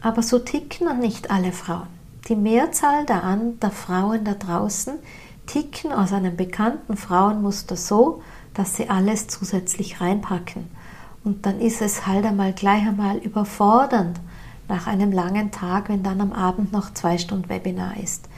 Aber 0.00 0.22
so 0.22 0.38
ticken 0.38 0.86
noch 0.86 0.96
nicht 0.96 1.30
alle 1.30 1.52
Frauen. 1.52 1.88
Die 2.28 2.36
Mehrzahl 2.36 3.04
der, 3.06 3.24
an, 3.24 3.58
der 3.60 3.70
Frauen 3.70 4.24
da 4.24 4.34
draußen 4.34 4.94
ticken 5.46 5.92
aus 5.92 6.12
einem 6.12 6.36
bekannten 6.36 6.96
Frauenmuster 6.96 7.76
so, 7.76 8.22
dass 8.54 8.76
sie 8.76 8.88
alles 8.88 9.28
zusätzlich 9.28 10.00
reinpacken. 10.00 10.68
Und 11.24 11.46
dann 11.46 11.60
ist 11.60 11.82
es 11.82 12.06
halt 12.06 12.24
einmal 12.24 12.52
gleich 12.52 12.86
einmal 12.86 13.18
überfordernd 13.18 14.20
nach 14.68 14.86
einem 14.86 15.12
langen 15.12 15.50
Tag, 15.50 15.88
wenn 15.88 16.02
dann 16.02 16.20
am 16.20 16.32
Abend 16.32 16.72
noch 16.72 16.92
zwei 16.94 17.18
Stunden 17.18 17.48
Webinar 17.48 17.96
ist. 17.96 18.28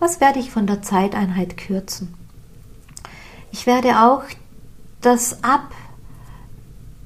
Das 0.00 0.20
werde 0.20 0.40
ich 0.40 0.50
von 0.50 0.66
der 0.66 0.82
Zeiteinheit 0.82 1.56
kürzen. 1.56 2.14
Ich 3.52 3.66
werde 3.66 4.02
auch 4.02 4.24
das 5.04 5.38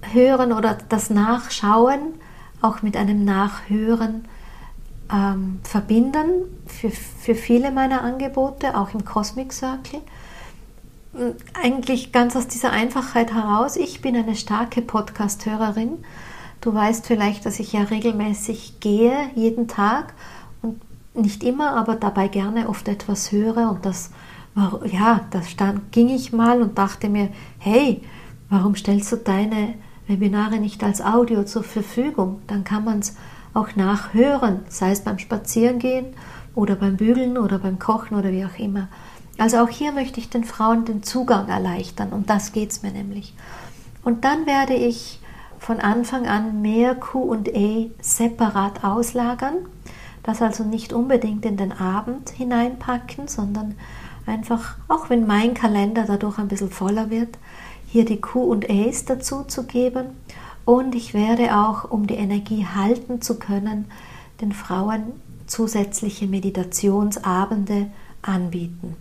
Abhören 0.03 0.53
oder 0.53 0.79
das 0.89 1.11
Nachschauen 1.11 2.15
auch 2.61 2.83
mit 2.83 2.97
einem 2.97 3.25
Nachhören 3.25 4.27
ähm, 5.13 5.61
verbinden 5.63 6.45
für, 6.67 6.91
für 6.91 7.35
viele 7.35 7.71
meiner 7.71 8.03
Angebote, 8.03 8.77
auch 8.77 8.95
im 8.95 9.05
Cosmic 9.05 9.53
Circle 9.53 10.01
eigentlich 11.61 12.13
ganz 12.13 12.37
aus 12.37 12.47
dieser 12.49 12.71
Einfachheit 12.71 13.33
heraus. 13.33 13.77
Ich 13.77 14.01
bin 14.01 14.17
eine 14.17 14.37
starke 14.37 14.83
Podcast-Hörerin. 14.83 16.05
Du 16.61 16.75
weißt 16.75 17.07
vielleicht, 17.07 17.47
dass 17.47 17.61
ich 17.61 17.73
ja 17.73 17.83
regelmäßig 17.83 18.81
gehe, 18.81 19.31
jeden 19.35 19.69
Tag 19.69 20.15
und 20.63 20.81
nicht 21.15 21.43
immer, 21.43 21.77
aber 21.77 21.97
dabei 21.97 22.29
gerne 22.29 22.69
oft 22.69 22.89
etwas 22.89 23.33
höre. 23.33 23.71
Und 23.71 23.87
das 23.87 24.11
ja, 24.87 25.21
da 25.31 25.43
stand, 25.43 25.93
ging 25.93 26.09
ich 26.09 26.33
mal 26.33 26.63
und 26.63 26.79
dachte 26.79 27.09
mir, 27.09 27.29
hey, 27.59 28.03
warum 28.49 28.75
stellst 28.75 29.13
du 29.13 29.17
deine 29.17 29.75
Webinare 30.07 30.59
nicht 30.59 30.83
als 30.83 31.01
Audio 31.01 31.45
zur 31.45 31.63
Verfügung? 31.63 32.41
Dann 32.47 32.65
kann 32.65 32.85
man 32.85 33.01
es 33.01 33.17
auch 33.55 33.77
nachhören, 33.77 34.61
sei 34.69 34.91
es 34.91 35.01
beim 35.01 35.19
Spazierengehen 35.19 36.07
oder 36.55 36.77
beim 36.77 36.97
Bügeln 36.97 37.39
oder 37.39 37.59
beim 37.59 37.79
Kochen 37.79 38.17
oder 38.17 38.31
wie 38.33 38.45
auch 38.45 38.59
immer. 38.59 38.89
Also 39.39 39.59
auch 39.59 39.69
hier 39.69 39.93
möchte 39.93 40.19
ich 40.19 40.31
den 40.31 40.45
Frauen 40.45 40.85
den 40.85 41.03
Zugang 41.03 41.49
erleichtern, 41.49 42.13
um 42.13 42.27
das 42.27 42.53
geht 42.53 42.73
es 42.73 42.83
mir 42.83 42.91
nämlich. 42.91 43.35
Und 44.03 44.25
dann 44.25 44.47
werde 44.47 44.75
ich 44.75 45.21
von 45.59 45.81
Anfang 45.81 46.27
an 46.27 46.61
mehr 46.63 46.95
QA 46.95 47.91
separat 48.01 48.85
auslagern, 48.85 49.55
das 50.23 50.43
also 50.43 50.65
nicht 50.65 50.93
unbedingt 50.93 51.45
in 51.45 51.57
den 51.57 51.73
Abend 51.73 52.31
hineinpacken, 52.31 53.29
sondern 53.29 53.75
einfach, 54.29 54.77
auch 54.89 55.11
wenn 55.11 55.27
mein 55.27 55.55
Kalender 55.55 56.05
dadurch 56.07 56.39
ein 56.39 56.49
bisschen 56.49 56.71
voller 56.71 57.11
wird, 57.11 57.39
hier 57.87 58.05
die 58.05 58.21
QAs 58.21 59.05
dazu 59.07 59.45
zu 59.45 59.65
geben. 59.65 60.07
Und 60.65 60.95
ich 60.95 61.15
werde 61.15 61.57
auch, 61.57 61.91
um 61.91 62.07
die 62.07 62.15
Energie 62.15 62.67
halten 62.67 63.23
zu 63.23 63.39
können, 63.39 63.87
den 64.41 64.53
Frauen 64.53 65.13
zusätzliche 65.47 66.27
Meditationsabende 66.27 67.87
anbieten. 68.23 68.95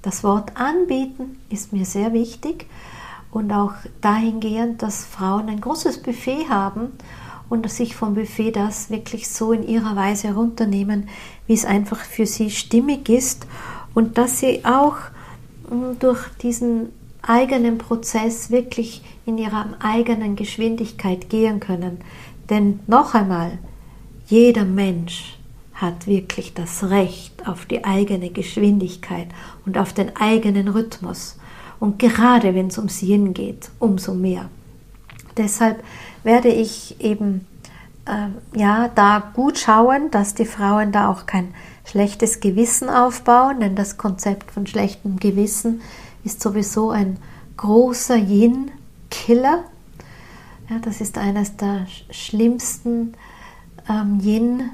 Das 0.00 0.24
Wort 0.24 0.56
anbieten 0.56 1.38
ist 1.50 1.72
mir 1.72 1.84
sehr 1.84 2.12
wichtig 2.12 2.66
und 3.30 3.52
auch 3.52 3.74
dahingehend, 4.00 4.82
dass 4.82 5.04
Frauen 5.04 5.48
ein 5.48 5.60
großes 5.60 6.02
Buffet 6.02 6.48
haben 6.48 6.92
und 7.48 7.70
sich 7.70 7.94
vom 7.94 8.14
Buffet 8.14 8.52
das 8.52 8.90
wirklich 8.90 9.28
so 9.28 9.52
in 9.52 9.62
ihrer 9.62 9.94
Weise 9.94 10.28
herunternehmen, 10.28 11.08
wie 11.46 11.52
es 11.52 11.64
einfach 11.64 11.98
für 11.98 12.26
sie 12.26 12.50
stimmig 12.50 13.08
ist 13.08 13.46
und 13.94 14.18
dass 14.18 14.38
sie 14.40 14.64
auch 14.64 14.96
hm, 15.68 15.98
durch 15.98 16.28
diesen 16.40 16.90
eigenen 17.22 17.78
Prozess 17.78 18.50
wirklich 18.50 19.02
in 19.26 19.38
ihrer 19.38 19.66
eigenen 19.80 20.36
Geschwindigkeit 20.36 21.30
gehen 21.30 21.60
können. 21.60 21.98
Denn 22.50 22.80
noch 22.86 23.14
einmal, 23.14 23.58
jeder 24.26 24.64
Mensch 24.64 25.38
hat 25.74 26.06
wirklich 26.06 26.54
das 26.54 26.84
Recht 26.90 27.46
auf 27.46 27.66
die 27.66 27.84
eigene 27.84 28.30
Geschwindigkeit 28.30 29.28
und 29.66 29.78
auf 29.78 29.92
den 29.92 30.16
eigenen 30.16 30.68
Rhythmus. 30.68 31.38
Und 31.80 31.98
gerade 31.98 32.54
wenn 32.54 32.68
es 32.68 32.78
ums 32.78 33.02
Yin 33.02 33.34
geht, 33.34 33.70
umso 33.78 34.14
mehr. 34.14 34.48
Deshalb 35.36 35.82
werde 36.22 36.48
ich 36.48 37.00
eben 37.00 37.46
äh, 38.06 38.58
ja 38.58 38.88
da 38.94 39.32
gut 39.34 39.58
schauen, 39.58 40.10
dass 40.10 40.34
die 40.34 40.44
Frauen 40.44 40.92
da 40.92 41.10
auch 41.10 41.26
kein 41.26 41.54
schlechtes 41.84 42.40
Gewissen 42.40 42.88
aufbauen, 42.88 43.60
denn 43.60 43.74
das 43.74 43.96
Konzept 43.96 44.50
von 44.50 44.66
schlechtem 44.66 45.18
Gewissen 45.18 45.82
ist 46.24 46.40
sowieso 46.40 46.90
ein 46.90 47.18
großer 47.56 48.16
Yin-Killer. 48.16 49.64
Ja, 50.70 50.78
das 50.80 51.00
ist 51.00 51.18
eines 51.18 51.56
der 51.56 51.86
schlimmsten 52.10 53.14
ähm, 53.88 54.20
Yin 54.20 54.70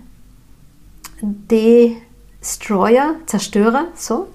Destroyer, 1.20 3.16
Zerstörer, 3.26 3.88
so. 3.96 4.28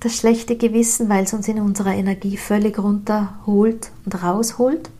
das 0.00 0.16
schlechte 0.16 0.56
Gewissen, 0.56 1.08
weil 1.08 1.24
es 1.24 1.32
uns 1.32 1.46
in 1.46 1.60
unserer 1.60 1.94
Energie 1.94 2.36
völlig 2.36 2.78
runterholt 2.78 3.90
und 4.04 4.22
rausholt, 4.22 4.90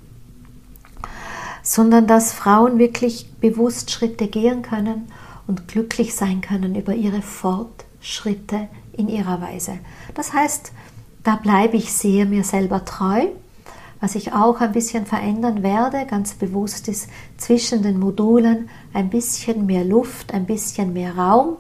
sondern 1.62 2.07
dass 2.07 2.33
Frauen 2.33 2.79
wirklich 2.79 3.29
bewusst 3.40 3.90
Schritte 3.90 4.29
gehen 4.29 4.62
können 4.62 5.11
und 5.47 5.69
glücklich 5.69 6.15
sein 6.15 6.41
können 6.41 6.75
über 6.75 6.95
ihre 6.95 7.23
Fortschritte 7.23 8.69
in 8.93 9.09
ihrer 9.09 9.41
Weise. 9.41 9.79
Das 10.15 10.33
heißt, 10.33 10.73
da 11.23 11.37
bleibe 11.37 11.77
ich 11.77 11.93
sehr 11.93 12.27
mir 12.27 12.45
selber 12.45 12.85
treu. 12.85 13.27
Was 14.01 14.15
ich 14.15 14.33
auch 14.33 14.61
ein 14.61 14.73
bisschen 14.73 15.07
verändern 15.07 15.63
werde, 15.63 16.05
ganz 16.07 16.35
bewusst 16.35 16.89
ist 16.89 17.09
zwischen 17.39 17.83
den 17.83 17.99
Modulen 17.99 18.69
ein 18.93 19.09
bisschen 19.09 19.65
mehr 19.65 19.85
Luft, 19.85 20.35
ein 20.35 20.45
bisschen 20.45 20.93
mehr 20.93 21.17
Raum, 21.17 21.57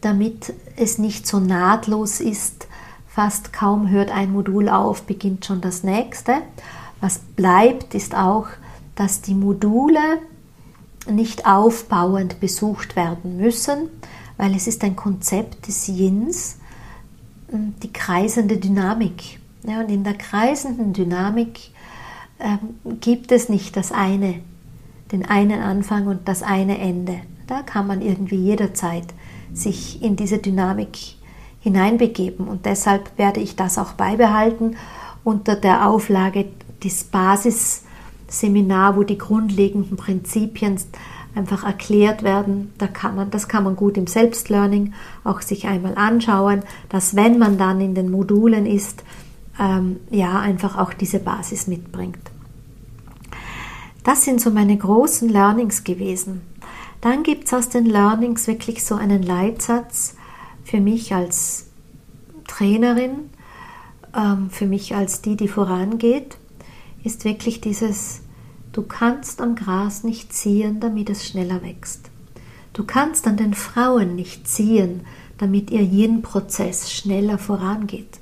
damit 0.00 0.52
es 0.76 0.98
nicht 0.98 1.26
so 1.26 1.40
nahtlos 1.40 2.20
ist. 2.20 2.68
Fast 3.08 3.52
kaum 3.52 3.88
hört 3.88 4.12
ein 4.12 4.32
Modul 4.32 4.68
auf, 4.68 5.02
beginnt 5.02 5.44
schon 5.44 5.60
das 5.60 5.82
nächste. 5.82 6.34
Was 7.00 7.18
bleibt, 7.18 7.94
ist 7.94 8.14
auch, 8.14 8.46
dass 8.94 9.20
die 9.20 9.34
Module 9.34 10.20
nicht 11.08 11.46
aufbauend 11.46 12.40
besucht 12.40 12.96
werden 12.96 13.36
müssen, 13.36 13.88
weil 14.36 14.54
es 14.54 14.66
ist 14.66 14.84
ein 14.84 14.96
Konzept 14.96 15.66
des 15.68 15.86
Yins, 15.88 16.58
die 17.50 17.92
kreisende 17.92 18.56
Dynamik. 18.58 19.40
Ja, 19.66 19.80
und 19.80 19.90
in 19.90 20.04
der 20.04 20.14
kreisenden 20.14 20.92
Dynamik 20.92 21.70
ähm, 22.38 22.98
gibt 23.00 23.32
es 23.32 23.48
nicht 23.48 23.76
das 23.76 23.92
eine, 23.92 24.40
den 25.12 25.26
einen 25.26 25.60
Anfang 25.60 26.06
und 26.06 26.26
das 26.28 26.42
eine 26.42 26.78
Ende. 26.78 27.20
Da 27.46 27.62
kann 27.62 27.86
man 27.86 28.00
irgendwie 28.00 28.36
jederzeit 28.36 29.06
sich 29.52 30.02
in 30.02 30.16
diese 30.16 30.38
Dynamik 30.38 31.16
hineinbegeben. 31.60 32.48
Und 32.48 32.64
deshalb 32.66 33.18
werde 33.18 33.40
ich 33.40 33.56
das 33.56 33.78
auch 33.78 33.92
beibehalten 33.92 34.76
unter 35.24 35.56
der 35.56 35.88
Auflage 35.88 36.46
des 36.82 37.04
Basisseminar, 38.30 38.96
wo 38.96 39.02
die 39.02 39.18
grundlegenden 39.18 39.96
Prinzipien 39.96 40.76
einfach 41.34 41.64
erklärt 41.64 42.22
werden. 42.22 42.72
Da 42.78 42.86
kann 42.86 43.16
man, 43.16 43.30
das 43.30 43.48
kann 43.48 43.64
man 43.64 43.76
gut 43.76 43.96
im 43.96 44.06
Selbstlearning 44.06 44.94
auch 45.24 45.42
sich 45.42 45.66
einmal 45.66 45.96
anschauen, 45.96 46.62
dass 46.88 47.16
wenn 47.16 47.38
man 47.38 47.58
dann 47.58 47.80
in 47.80 47.94
den 47.94 48.10
Modulen 48.10 48.66
ist, 48.66 49.02
ähm, 49.58 49.96
ja, 50.10 50.38
einfach 50.40 50.78
auch 50.78 50.92
diese 50.92 51.18
Basis 51.18 51.66
mitbringt. 51.66 52.18
Das 54.04 54.24
sind 54.24 54.40
so 54.40 54.50
meine 54.50 54.76
großen 54.76 55.28
Learnings 55.28 55.84
gewesen. 55.84 56.40
Dann 57.00 57.22
gibt 57.22 57.46
es 57.46 57.54
aus 57.54 57.68
den 57.68 57.86
Learnings 57.86 58.46
wirklich 58.46 58.84
so 58.84 58.94
einen 58.94 59.22
Leitsatz 59.22 60.14
für 60.64 60.80
mich 60.80 61.14
als 61.14 61.66
Trainerin, 62.46 63.30
ähm, 64.16 64.50
für 64.50 64.66
mich 64.66 64.94
als 64.94 65.20
die, 65.20 65.36
die 65.36 65.48
vorangeht, 65.48 66.36
ist 67.04 67.24
wirklich 67.24 67.60
dieses 67.60 68.19
Du 68.72 68.82
kannst 68.82 69.40
am 69.40 69.56
Gras 69.56 70.04
nicht 70.04 70.32
ziehen, 70.32 70.78
damit 70.78 71.10
es 71.10 71.26
schneller 71.26 71.62
wächst. 71.62 72.10
Du 72.72 72.84
kannst 72.84 73.26
an 73.26 73.36
den 73.36 73.54
Frauen 73.54 74.14
nicht 74.14 74.46
ziehen, 74.46 75.00
damit 75.38 75.70
ihr 75.70 75.82
Yin-Prozess 75.82 76.92
schneller 76.92 77.38
vorangeht. 77.38 78.20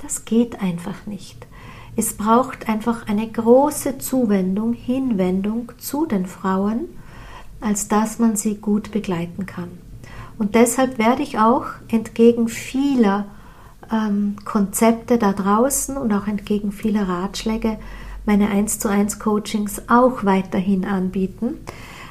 Das 0.00 0.24
geht 0.24 0.62
einfach 0.62 1.06
nicht. 1.06 1.46
Es 1.94 2.14
braucht 2.14 2.70
einfach 2.70 3.06
eine 3.06 3.28
große 3.28 3.98
Zuwendung, 3.98 4.72
Hinwendung 4.72 5.72
zu 5.76 6.06
den 6.06 6.24
Frauen, 6.24 6.88
als 7.60 7.88
dass 7.88 8.18
man 8.18 8.34
sie 8.34 8.56
gut 8.56 8.92
begleiten 8.92 9.44
kann. 9.44 9.68
Und 10.38 10.54
deshalb 10.54 10.98
werde 10.98 11.22
ich 11.22 11.38
auch 11.38 11.66
entgegen 11.88 12.48
vieler 12.48 13.26
ähm, 13.92 14.36
Konzepte 14.44 15.18
da 15.18 15.32
draußen 15.32 15.98
und 15.98 16.12
auch 16.14 16.26
entgegen 16.26 16.72
vieler 16.72 17.06
Ratschläge 17.06 17.78
meine 18.24 18.48
1 18.48 18.78
zu 18.78 18.88
1 18.88 19.18
Coachings 19.18 19.82
auch 19.88 20.24
weiterhin 20.24 20.84
anbieten. 20.84 21.58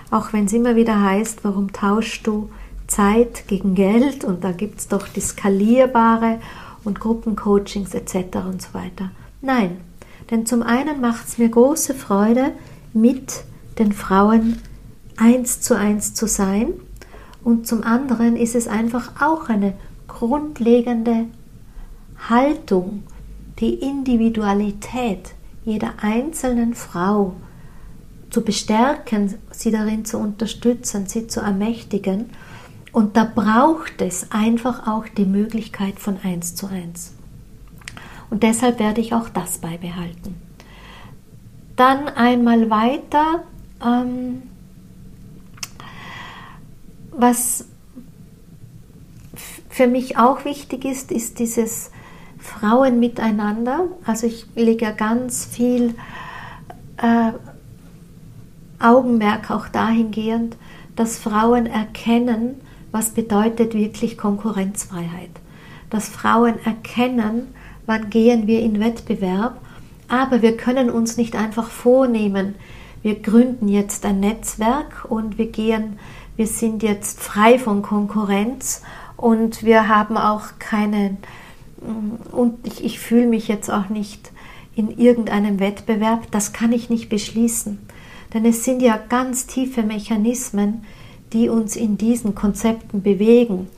Auch 0.10 0.34
wenn 0.34 0.45
es 0.45 0.54
immer 0.54 0.76
wieder 0.76 1.02
heißt, 1.02 1.43
warum 1.43 1.71
tauschst 1.71 2.28
du 2.28 2.50
Zeit 2.88 3.47
gegen 3.47 3.76
Geld 3.76 4.26
und 4.26 4.43
da 4.43 4.52
gibt 4.52 4.80
es 4.80 4.88
doch 4.89 5.08
die 5.08 5.21
skalierbare 5.21 6.39
und 6.84 7.00
Gruppencoachings 7.00 7.93
etc. 7.93 8.38
und 8.45 8.62
so 8.62 8.74
weiter. 8.74 9.12
Nein, 9.41 9.78
denn 10.30 10.45
zum 10.45 10.62
einen 10.62 11.00
macht 11.00 11.28
es 11.28 11.38
mir 11.38 11.50
große 11.50 11.93
Freude, 11.93 12.52
mit 12.93 13.43
den 13.80 13.93
Frauen 13.93 14.60
eins 15.15 15.62
zu 15.62 15.78
eins 15.78 16.13
zu 16.13 16.28
sein 16.28 16.74
und 17.43 17.65
zum 17.65 17.84
anderen 17.84 18.36
ist 18.36 18.56
es 18.56 18.67
einfach 18.67 19.21
auch 19.21 19.47
eine 19.47 19.74
grundlegende 20.08 21.26
Haltung, 22.30 23.04
die 23.60 23.76
Individualität 23.76 25.34
jeder 25.63 25.93
einzelnen 26.02 26.74
Frau 26.74 27.36
zu 28.30 28.43
bestärken, 28.43 29.36
sie 29.52 29.71
darin 29.71 30.06
zu 30.06 30.17
unterstützen, 30.17 31.08
sie 31.08 31.28
zu 31.28 31.41
ermächtigen. 31.41 32.30
Und 32.91 33.15
da 33.15 33.24
braucht 33.24 34.02
es 34.02 34.32
einfach 34.32 34.88
auch 34.88 35.08
die 35.08 35.26
Möglichkeit 35.26 36.00
von 36.00 36.17
eins 36.24 36.56
zu 36.56 36.67
eins. 36.67 37.13
Und 38.30 38.43
deshalb 38.43 38.80
werde 38.80 39.02
ich 39.02 39.13
auch 39.13 39.30
das 39.30 39.60
beibehalten. 39.60 40.36
Dann 41.76 42.08
einmal 42.08 42.69
weiter. 42.69 43.43
Ähm, 43.84 44.43
was 47.12 47.65
für 49.69 49.88
mich 49.88 50.17
auch 50.17 50.45
wichtig 50.45 50.86
ist, 50.86 51.12
ist 51.12 51.39
dieses 51.39 51.91
Frauen 52.42 53.00
miteinander. 53.00 53.86
Also 54.06 54.28
ich 54.28 54.46
lege 54.56 54.86
ja 54.86 54.92
ganz 54.92 55.46
viel 55.46 55.96
äh, 56.98 57.32
Augenmerk 58.80 59.52
auch 59.52 59.68
dahingehend, 59.68 60.58
dass 60.96 61.20
Frauen 61.20 61.68
erkennen, 61.68 62.56
was 62.92 63.12
bedeutet 63.12 63.74
wirklich 63.74 64.18
Konkurrenzfreiheit. 64.18 65.30
Dass 65.90 66.10
Frauen 66.10 66.56
erkennen, 66.66 67.54
wann 67.86 68.10
gehen 68.10 68.48
wir 68.48 68.62
in 68.62 68.80
Wettbewerb, 68.80 69.62
aber 70.08 70.42
wir 70.42 70.58
können 70.58 70.90
uns 70.90 71.16
nicht 71.18 71.36
einfach 71.36 71.70
vornehmen, 71.70 72.56
wir 73.02 73.20
gründen 73.20 73.68
jetzt 73.68 74.06
ein 74.06 74.20
Netzwerk 74.20 75.06
und 75.10 75.38
wir 75.38 75.48
gehen, 75.48 75.98
wir 76.36 76.48
sind 76.48 76.84
jetzt 76.84 77.20
frei 77.20 77.58
von 77.58 77.82
Konkurrenz 77.82 78.82
und 79.18 79.64
wir 79.64 79.88
haben 79.88 80.18
auch 80.18 80.60
keinen 80.60 81.18
und 82.32 82.65
ich, 82.65 82.84
ich 82.84 83.00
fühle 83.00 83.28
mich 83.28 83.48
jetzt 83.48 83.70
auch 83.70 83.89
nicht 83.89 84.32
in 84.76 84.98
irgendeinem 84.98 85.60
Wettbewerb, 85.60 86.32
das 86.32 86.54
kann 86.54 86.72
ich 86.72 86.89
nicht 86.89 87.10
beschließen. 87.10 87.80
Denn 88.34 88.46
es 88.46 88.63
sind 88.63 88.82
ja 88.82 88.98
ganz 89.10 89.48
tiefe 89.48 89.84
Mechanismen, 89.84 90.86
die 91.34 91.50
uns 91.50 91.76
in 91.76 91.98
diesen 91.98 92.36
Konzepten 92.36 93.02
bewegen. 93.02 93.70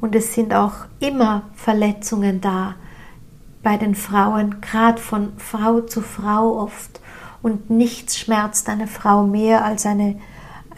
Und 0.00 0.14
es 0.14 0.34
sind 0.34 0.52
auch 0.52 0.72
immer 1.00 1.42
Verletzungen 1.54 2.40
da 2.40 2.74
bei 3.62 3.76
den 3.76 3.94
Frauen, 3.94 4.60
gerade 4.60 5.00
von 5.00 5.32
Frau 5.38 5.80
zu 5.80 6.00
Frau 6.00 6.58
oft. 6.58 7.00
Und 7.42 7.70
nichts 7.70 8.18
schmerzt 8.18 8.68
eine 8.68 8.86
Frau 8.86 9.24
mehr 9.24 9.64
als 9.64 9.86
eine, 9.86 10.18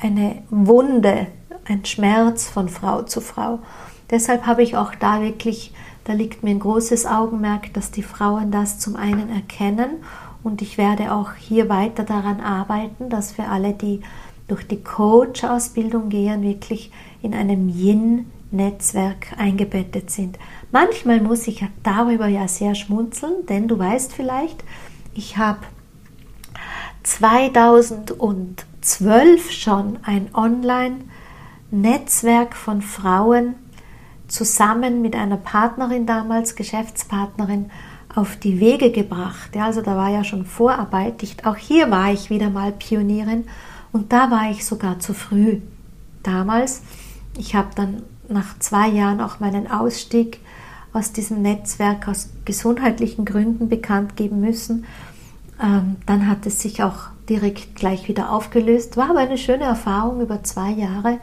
eine 0.00 0.42
Wunde, 0.50 1.26
ein 1.66 1.84
Schmerz 1.84 2.48
von 2.48 2.68
Frau 2.68 3.02
zu 3.02 3.20
Frau. 3.20 3.60
Deshalb 4.10 4.46
habe 4.46 4.62
ich 4.62 4.76
auch 4.76 4.94
da 4.94 5.22
wirklich 5.22 5.72
da 6.04 6.12
liegt 6.12 6.42
mir 6.42 6.50
ein 6.50 6.60
großes 6.60 7.06
Augenmerk, 7.06 7.72
dass 7.74 7.90
die 7.90 8.02
Frauen 8.02 8.50
das 8.50 8.78
zum 8.78 8.96
einen 8.96 9.30
erkennen 9.30 10.02
und 10.42 10.62
ich 10.62 10.78
werde 10.78 11.12
auch 11.12 11.34
hier 11.34 11.68
weiter 11.68 12.04
daran 12.04 12.40
arbeiten, 12.40 13.08
dass 13.08 13.38
wir 13.38 13.50
alle, 13.50 13.72
die 13.72 14.00
durch 14.46 14.66
die 14.66 14.82
Coach-Ausbildung 14.82 16.10
gehen, 16.10 16.42
wirklich 16.42 16.92
in 17.22 17.32
einem 17.32 17.70
Yin-Netzwerk 17.70 19.38
eingebettet 19.38 20.10
sind. 20.10 20.38
Manchmal 20.70 21.22
muss 21.22 21.48
ich 21.48 21.64
darüber 21.82 22.26
ja 22.26 22.46
sehr 22.46 22.74
schmunzeln, 22.74 23.46
denn 23.48 23.68
du 23.68 23.78
weißt 23.78 24.12
vielleicht, 24.12 24.62
ich 25.14 25.38
habe 25.38 25.60
2012 27.04 29.50
schon 29.50 29.98
ein 30.02 30.28
Online-Netzwerk 30.34 32.54
von 32.54 32.82
Frauen 32.82 33.54
zusammen 34.34 35.00
mit 35.00 35.14
einer 35.14 35.36
Partnerin 35.36 36.06
damals, 36.06 36.56
Geschäftspartnerin, 36.56 37.70
auf 38.14 38.36
die 38.36 38.60
Wege 38.60 38.90
gebracht. 38.90 39.54
Ja, 39.54 39.66
also 39.66 39.80
da 39.80 39.96
war 39.96 40.10
ja 40.10 40.24
schon 40.24 40.44
Vorarbeit. 40.44 41.22
Ich, 41.22 41.46
auch 41.46 41.56
hier 41.56 41.90
war 41.90 42.12
ich 42.12 42.30
wieder 42.30 42.50
mal 42.50 42.72
Pionierin 42.72 43.44
und 43.92 44.12
da 44.12 44.30
war 44.30 44.50
ich 44.50 44.64
sogar 44.64 44.98
zu 44.98 45.14
früh. 45.14 45.60
Damals, 46.22 46.82
ich 47.38 47.54
habe 47.54 47.68
dann 47.76 48.02
nach 48.28 48.58
zwei 48.58 48.88
Jahren 48.88 49.20
auch 49.20 49.40
meinen 49.40 49.70
Ausstieg 49.70 50.40
aus 50.92 51.12
diesem 51.12 51.42
Netzwerk 51.42 52.08
aus 52.08 52.30
gesundheitlichen 52.44 53.24
Gründen 53.24 53.68
bekannt 53.68 54.16
geben 54.16 54.40
müssen. 54.40 54.84
Ähm, 55.62 55.96
dann 56.06 56.28
hat 56.28 56.46
es 56.46 56.60
sich 56.60 56.82
auch 56.82 57.08
direkt 57.28 57.76
gleich 57.76 58.08
wieder 58.08 58.32
aufgelöst. 58.32 58.96
War 58.96 59.10
aber 59.10 59.20
eine 59.20 59.38
schöne 59.38 59.64
Erfahrung 59.64 60.20
über 60.20 60.42
zwei 60.42 60.70
Jahre 60.70 61.18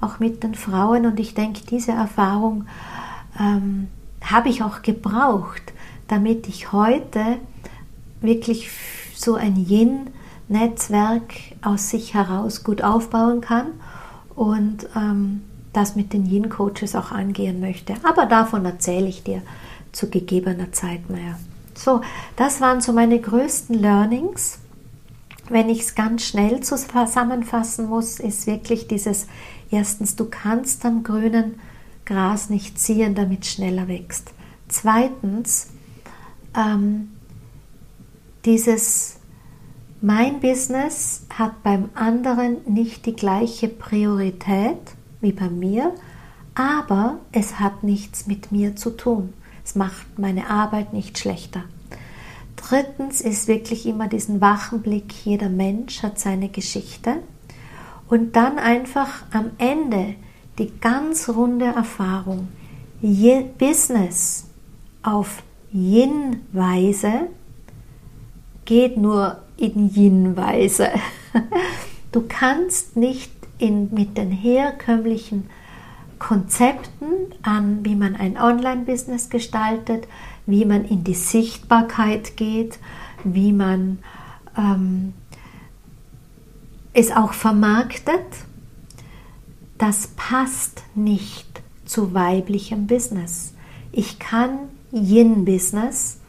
auch 0.00 0.18
mit 0.18 0.42
den 0.42 0.54
Frauen. 0.54 1.06
Und 1.06 1.20
ich 1.20 1.34
denke, 1.34 1.60
diese 1.68 1.92
Erfahrung 1.92 2.66
ähm, 3.38 3.88
habe 4.22 4.48
ich 4.48 4.62
auch 4.62 4.82
gebraucht, 4.82 5.72
damit 6.08 6.48
ich 6.48 6.72
heute 6.72 7.38
wirklich 8.20 8.70
so 9.14 9.34
ein 9.34 9.56
Yin-Netzwerk 9.56 11.34
aus 11.62 11.90
sich 11.90 12.14
heraus 12.14 12.64
gut 12.64 12.82
aufbauen 12.82 13.40
kann 13.40 13.66
und 14.34 14.86
ähm, 14.94 15.42
das 15.72 15.96
mit 15.96 16.12
den 16.12 16.26
Yin-Coaches 16.26 16.94
auch 16.96 17.12
angehen 17.12 17.60
möchte. 17.60 17.94
Aber 18.02 18.26
davon 18.26 18.64
erzähle 18.64 19.08
ich 19.08 19.22
dir 19.22 19.42
zu 19.92 20.08
gegebener 20.08 20.72
Zeit 20.72 21.10
mehr. 21.10 21.38
So, 21.74 22.00
das 22.36 22.60
waren 22.60 22.80
so 22.80 22.92
meine 22.92 23.20
größten 23.20 23.78
Learnings. 23.78 24.58
Wenn 25.48 25.68
ich 25.68 25.80
es 25.80 25.94
ganz 25.94 26.24
schnell 26.24 26.60
zusammenfassen 26.60 27.88
muss, 27.88 28.18
ist 28.18 28.46
wirklich 28.46 28.88
dieses 28.88 29.26
erstens, 29.70 30.16
du 30.16 30.26
kannst 30.26 30.84
am 30.84 31.02
grünen 31.02 31.60
Gras 32.04 32.50
nicht 32.50 32.78
ziehen, 32.78 33.14
damit 33.14 33.44
es 33.44 33.52
schneller 33.52 33.88
wächst. 33.88 34.32
Zweitens, 34.68 35.68
ähm, 36.56 37.10
dieses 38.44 39.16
mein 40.00 40.40
Business 40.40 41.26
hat 41.30 41.62
beim 41.62 41.88
anderen 41.94 42.58
nicht 42.66 43.06
die 43.06 43.16
gleiche 43.16 43.68
Priorität 43.68 44.78
wie 45.20 45.32
bei 45.32 45.48
mir, 45.48 45.94
aber 46.54 47.18
es 47.32 47.58
hat 47.58 47.82
nichts 47.82 48.26
mit 48.26 48.52
mir 48.52 48.76
zu 48.76 48.90
tun. 48.90 49.32
Es 49.64 49.74
macht 49.74 50.18
meine 50.18 50.48
Arbeit 50.48 50.92
nicht 50.92 51.18
schlechter. 51.18 51.64
Drittens 52.68 53.20
ist 53.20 53.46
wirklich 53.46 53.86
immer 53.86 54.08
diesen 54.08 54.40
wachen 54.40 54.82
Blick, 54.82 55.12
jeder 55.24 55.48
Mensch 55.48 56.02
hat 56.02 56.18
seine 56.18 56.48
Geschichte. 56.48 57.18
Und 58.08 58.34
dann 58.34 58.58
einfach 58.58 59.24
am 59.30 59.50
Ende 59.58 60.14
die 60.58 60.72
ganz 60.80 61.28
runde 61.28 61.66
Erfahrung, 61.66 62.48
Business 63.58 64.48
auf 65.02 65.42
Yin-Weise 65.72 67.28
geht 68.64 68.96
nur 68.96 69.42
in 69.56 69.92
Yin-Weise. 69.94 70.90
Du 72.12 72.24
kannst 72.26 72.96
nicht 72.96 73.30
in, 73.58 73.92
mit 73.92 74.16
den 74.16 74.30
herkömmlichen 74.30 75.50
Konzepten 76.18 77.06
an, 77.42 77.84
wie 77.84 77.94
man 77.94 78.16
ein 78.16 78.38
Online-Business 78.38 79.28
gestaltet, 79.28 80.08
wie 80.46 80.64
man 80.64 80.84
in 80.84 81.04
die 81.04 81.14
Sichtbarkeit 81.14 82.36
geht, 82.36 82.78
wie 83.24 83.52
man 83.52 83.98
ähm, 84.56 85.12
es 86.92 87.10
auch 87.10 87.32
vermarktet, 87.32 88.24
das 89.76 90.08
passt 90.16 90.82
nicht 90.94 91.62
zu 91.84 92.14
weiblichem 92.14 92.86
Business. 92.86 93.54
Ich 93.92 94.18
kann 94.18 94.58
Yin-Business, 94.92 96.20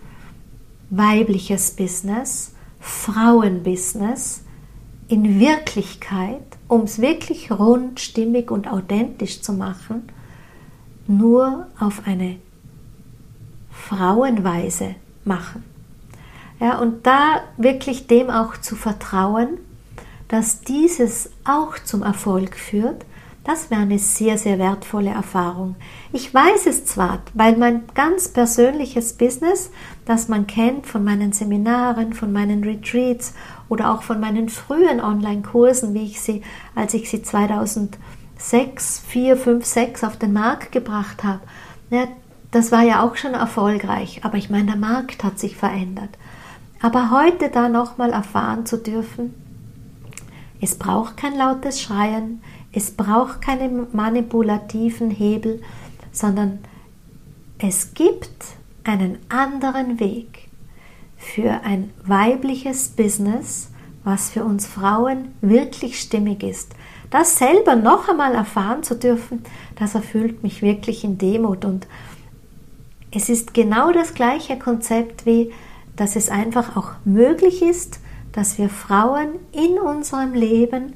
weibliches 0.89 1.71
Business, 1.71 2.53
Frauenbusiness 2.79 4.43
in 5.07 5.39
Wirklichkeit, 5.39 6.43
um 6.67 6.81
es 6.81 6.99
wirklich 6.99 7.51
rund, 7.51 7.99
stimmig 7.99 8.51
und 8.51 8.67
authentisch 8.67 9.41
zu 9.41 9.53
machen, 9.53 10.03
nur 11.07 11.67
auf 11.79 12.01
eine 12.05 12.37
Frauenweise 13.77 14.95
machen. 15.23 15.63
Ja, 16.59 16.79
und 16.79 17.05
da 17.05 17.41
wirklich 17.57 18.07
dem 18.07 18.29
auch 18.29 18.57
zu 18.57 18.75
vertrauen, 18.75 19.59
dass 20.27 20.61
dieses 20.61 21.29
auch 21.45 21.77
zum 21.79 22.03
Erfolg 22.03 22.55
führt, 22.55 23.05
das 23.43 23.71
wäre 23.71 23.81
eine 23.81 23.97
sehr, 23.97 24.37
sehr 24.37 24.59
wertvolle 24.59 25.11
Erfahrung. 25.11 25.75
Ich 26.11 26.33
weiß 26.33 26.65
es 26.65 26.85
zwar, 26.85 27.19
weil 27.33 27.55
mein 27.55 27.83
ganz 27.93 28.27
persönliches 28.27 29.13
Business, 29.13 29.71
das 30.03 30.27
man 30.27 30.47
kennt 30.47 30.85
von 30.85 31.05
meinen 31.05 31.31
Seminaren, 31.31 32.11
von 32.11 32.33
meinen 32.33 32.65
Retreats 32.65 33.33
oder 33.69 33.93
auch 33.93 34.03
von 34.03 34.19
meinen 34.19 34.49
frühen 34.49 34.99
Online-Kursen, 34.99 35.93
wie 35.93 36.03
ich 36.03 36.19
sie, 36.19 36.41
als 36.75 36.93
ich 36.93 37.09
sie 37.09 37.21
2006, 37.21 39.03
4, 39.07 39.37
5, 39.37 39.65
6 39.65 40.03
auf 40.03 40.17
den 40.17 40.33
Markt 40.33 40.73
gebracht 40.73 41.23
habe, 41.23 41.39
ja, 41.89 42.05
das 42.51 42.71
war 42.71 42.83
ja 42.83 43.03
auch 43.03 43.15
schon 43.15 43.33
erfolgreich. 43.33 44.21
Aber 44.23 44.37
ich 44.37 44.49
meine, 44.49 44.65
der 44.65 44.75
Markt 44.75 45.23
hat 45.23 45.39
sich 45.39 45.55
verändert. 45.55 46.09
Aber 46.81 47.11
heute 47.11 47.49
da 47.49 47.69
nochmal 47.69 48.11
erfahren 48.11 48.65
zu 48.65 48.77
dürfen, 48.77 49.33
es 50.61 50.75
braucht 50.75 51.17
kein 51.17 51.35
lautes 51.35 51.81
Schreien, 51.81 52.41
es 52.71 52.91
braucht 52.91 53.41
keine 53.41 53.87
manipulativen 53.91 55.09
Hebel, 55.11 55.61
sondern 56.11 56.59
es 57.59 57.93
gibt 57.93 58.45
einen 58.83 59.17
anderen 59.29 59.99
Weg 59.99 60.49
für 61.17 61.61
ein 61.63 61.91
weibliches 62.05 62.89
Business, 62.89 63.71
was 64.03 64.29
für 64.29 64.43
uns 64.43 64.65
Frauen 64.65 65.33
wirklich 65.41 65.99
stimmig 65.99 66.43
ist. 66.43 66.73
Das 67.09 67.37
selber 67.37 67.75
noch 67.75 68.09
einmal 68.09 68.33
erfahren 68.33 68.83
zu 68.83 68.95
dürfen, 68.95 69.43
das 69.75 69.95
erfüllt 69.95 70.43
mich 70.43 70.61
wirklich 70.61 71.03
in 71.03 71.17
Demut 71.17 71.65
und 71.65 71.87
es 73.17 73.29
ist 73.29 73.55
genau 73.55 73.91
das 73.91 74.13
gleiche 74.13 74.59
Konzept 74.59 75.25
wie, 75.25 75.51
dass 75.95 76.15
es 76.15 76.29
einfach 76.29 76.77
auch 76.77 76.91
möglich 77.03 77.63
ist, 77.63 77.99
dass 78.31 78.59
wir 78.59 78.69
Frauen 78.69 79.29
in 79.51 79.79
unserem 79.79 80.35
Leben 80.35 80.93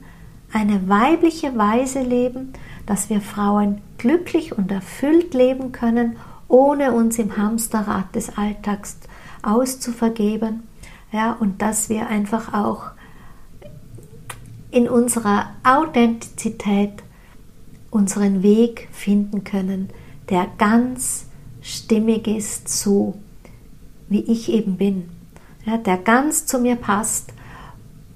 eine 0.54 0.88
weibliche 0.88 1.58
Weise 1.58 2.02
leben, 2.02 2.54
dass 2.86 3.10
wir 3.10 3.22
Frauen 3.22 3.82
glücklich 3.98 4.56
und 4.56 4.72
erfüllt 4.72 5.34
leben 5.34 5.72
können, 5.72 6.18
ohne 6.48 6.92
uns 6.92 7.18
im 7.18 7.38
Hamsterrad 7.38 8.14
des 8.14 8.38
Alltags 8.38 9.00
auszuvergeben, 9.42 10.62
ja, 11.12 11.34
und 11.34 11.64
dass 11.64 11.90
wir 11.90 12.08
einfach 12.08 12.54
auch 12.54 12.92
in 14.70 14.88
unserer 14.88 15.48
Authentizität 15.64 17.02
unseren 17.90 18.44
Weg 18.44 18.90
finden 18.92 19.44
können, 19.44 19.90
der 20.30 20.46
ganz 20.60 21.26
stimmig 21.62 22.28
ist, 22.28 22.68
so 22.70 23.16
wie 24.10 24.22
ich 24.22 24.52
eben 24.52 24.78
bin, 24.78 25.10
ja, 25.66 25.78
der 25.78 25.98
ganz 25.98 26.46
zu 26.46 26.60
mir 26.60 26.76
passt 26.76 27.34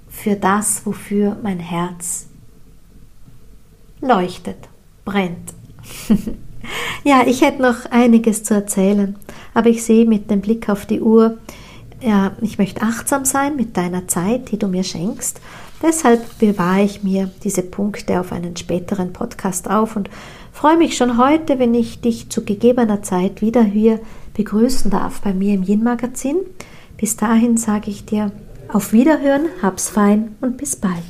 für 0.08 0.34
das, 0.34 0.84
wofür 0.84 1.36
mein 1.42 1.60
Herz 1.60 2.26
leuchtet, 4.00 4.68
brennt. 5.04 5.54
ja, 7.04 7.22
ich 7.26 7.42
hätte 7.42 7.62
noch 7.62 7.86
einiges 7.90 8.42
zu 8.42 8.54
erzählen, 8.54 9.16
aber 9.54 9.68
ich 9.68 9.84
sehe 9.84 10.06
mit 10.06 10.30
dem 10.30 10.40
Blick 10.40 10.68
auf 10.68 10.86
die 10.86 11.00
Uhr, 11.00 11.38
ja, 12.00 12.32
ich 12.42 12.58
möchte 12.58 12.82
achtsam 12.82 13.24
sein 13.24 13.56
mit 13.56 13.76
deiner 13.76 14.06
Zeit, 14.06 14.50
die 14.50 14.58
du 14.58 14.68
mir 14.68 14.84
schenkst. 14.84 15.40
Deshalb 15.82 16.38
bewahre 16.38 16.82
ich 16.82 17.02
mir 17.02 17.30
diese 17.42 17.62
Punkte 17.62 18.20
auf 18.20 18.32
einen 18.32 18.56
späteren 18.56 19.12
Podcast 19.12 19.68
auf 19.68 19.96
und 19.96 20.10
freue 20.56 20.78
mich 20.78 20.96
schon 20.96 21.18
heute, 21.18 21.58
wenn 21.58 21.74
ich 21.74 22.00
dich 22.00 22.30
zu 22.30 22.42
gegebener 22.42 23.02
Zeit 23.02 23.42
wieder 23.42 23.62
hier 23.62 24.00
begrüßen 24.32 24.90
darf 24.90 25.20
bei 25.20 25.34
mir 25.34 25.52
im 25.52 25.62
Yin-Magazin. 25.62 26.38
Bis 26.96 27.14
dahin 27.14 27.58
sage 27.58 27.90
ich 27.90 28.06
dir 28.06 28.32
auf 28.72 28.94
Wiederhören, 28.94 29.48
hab's 29.60 29.90
fein 29.90 30.34
und 30.40 30.56
bis 30.56 30.74
bald. 30.74 31.04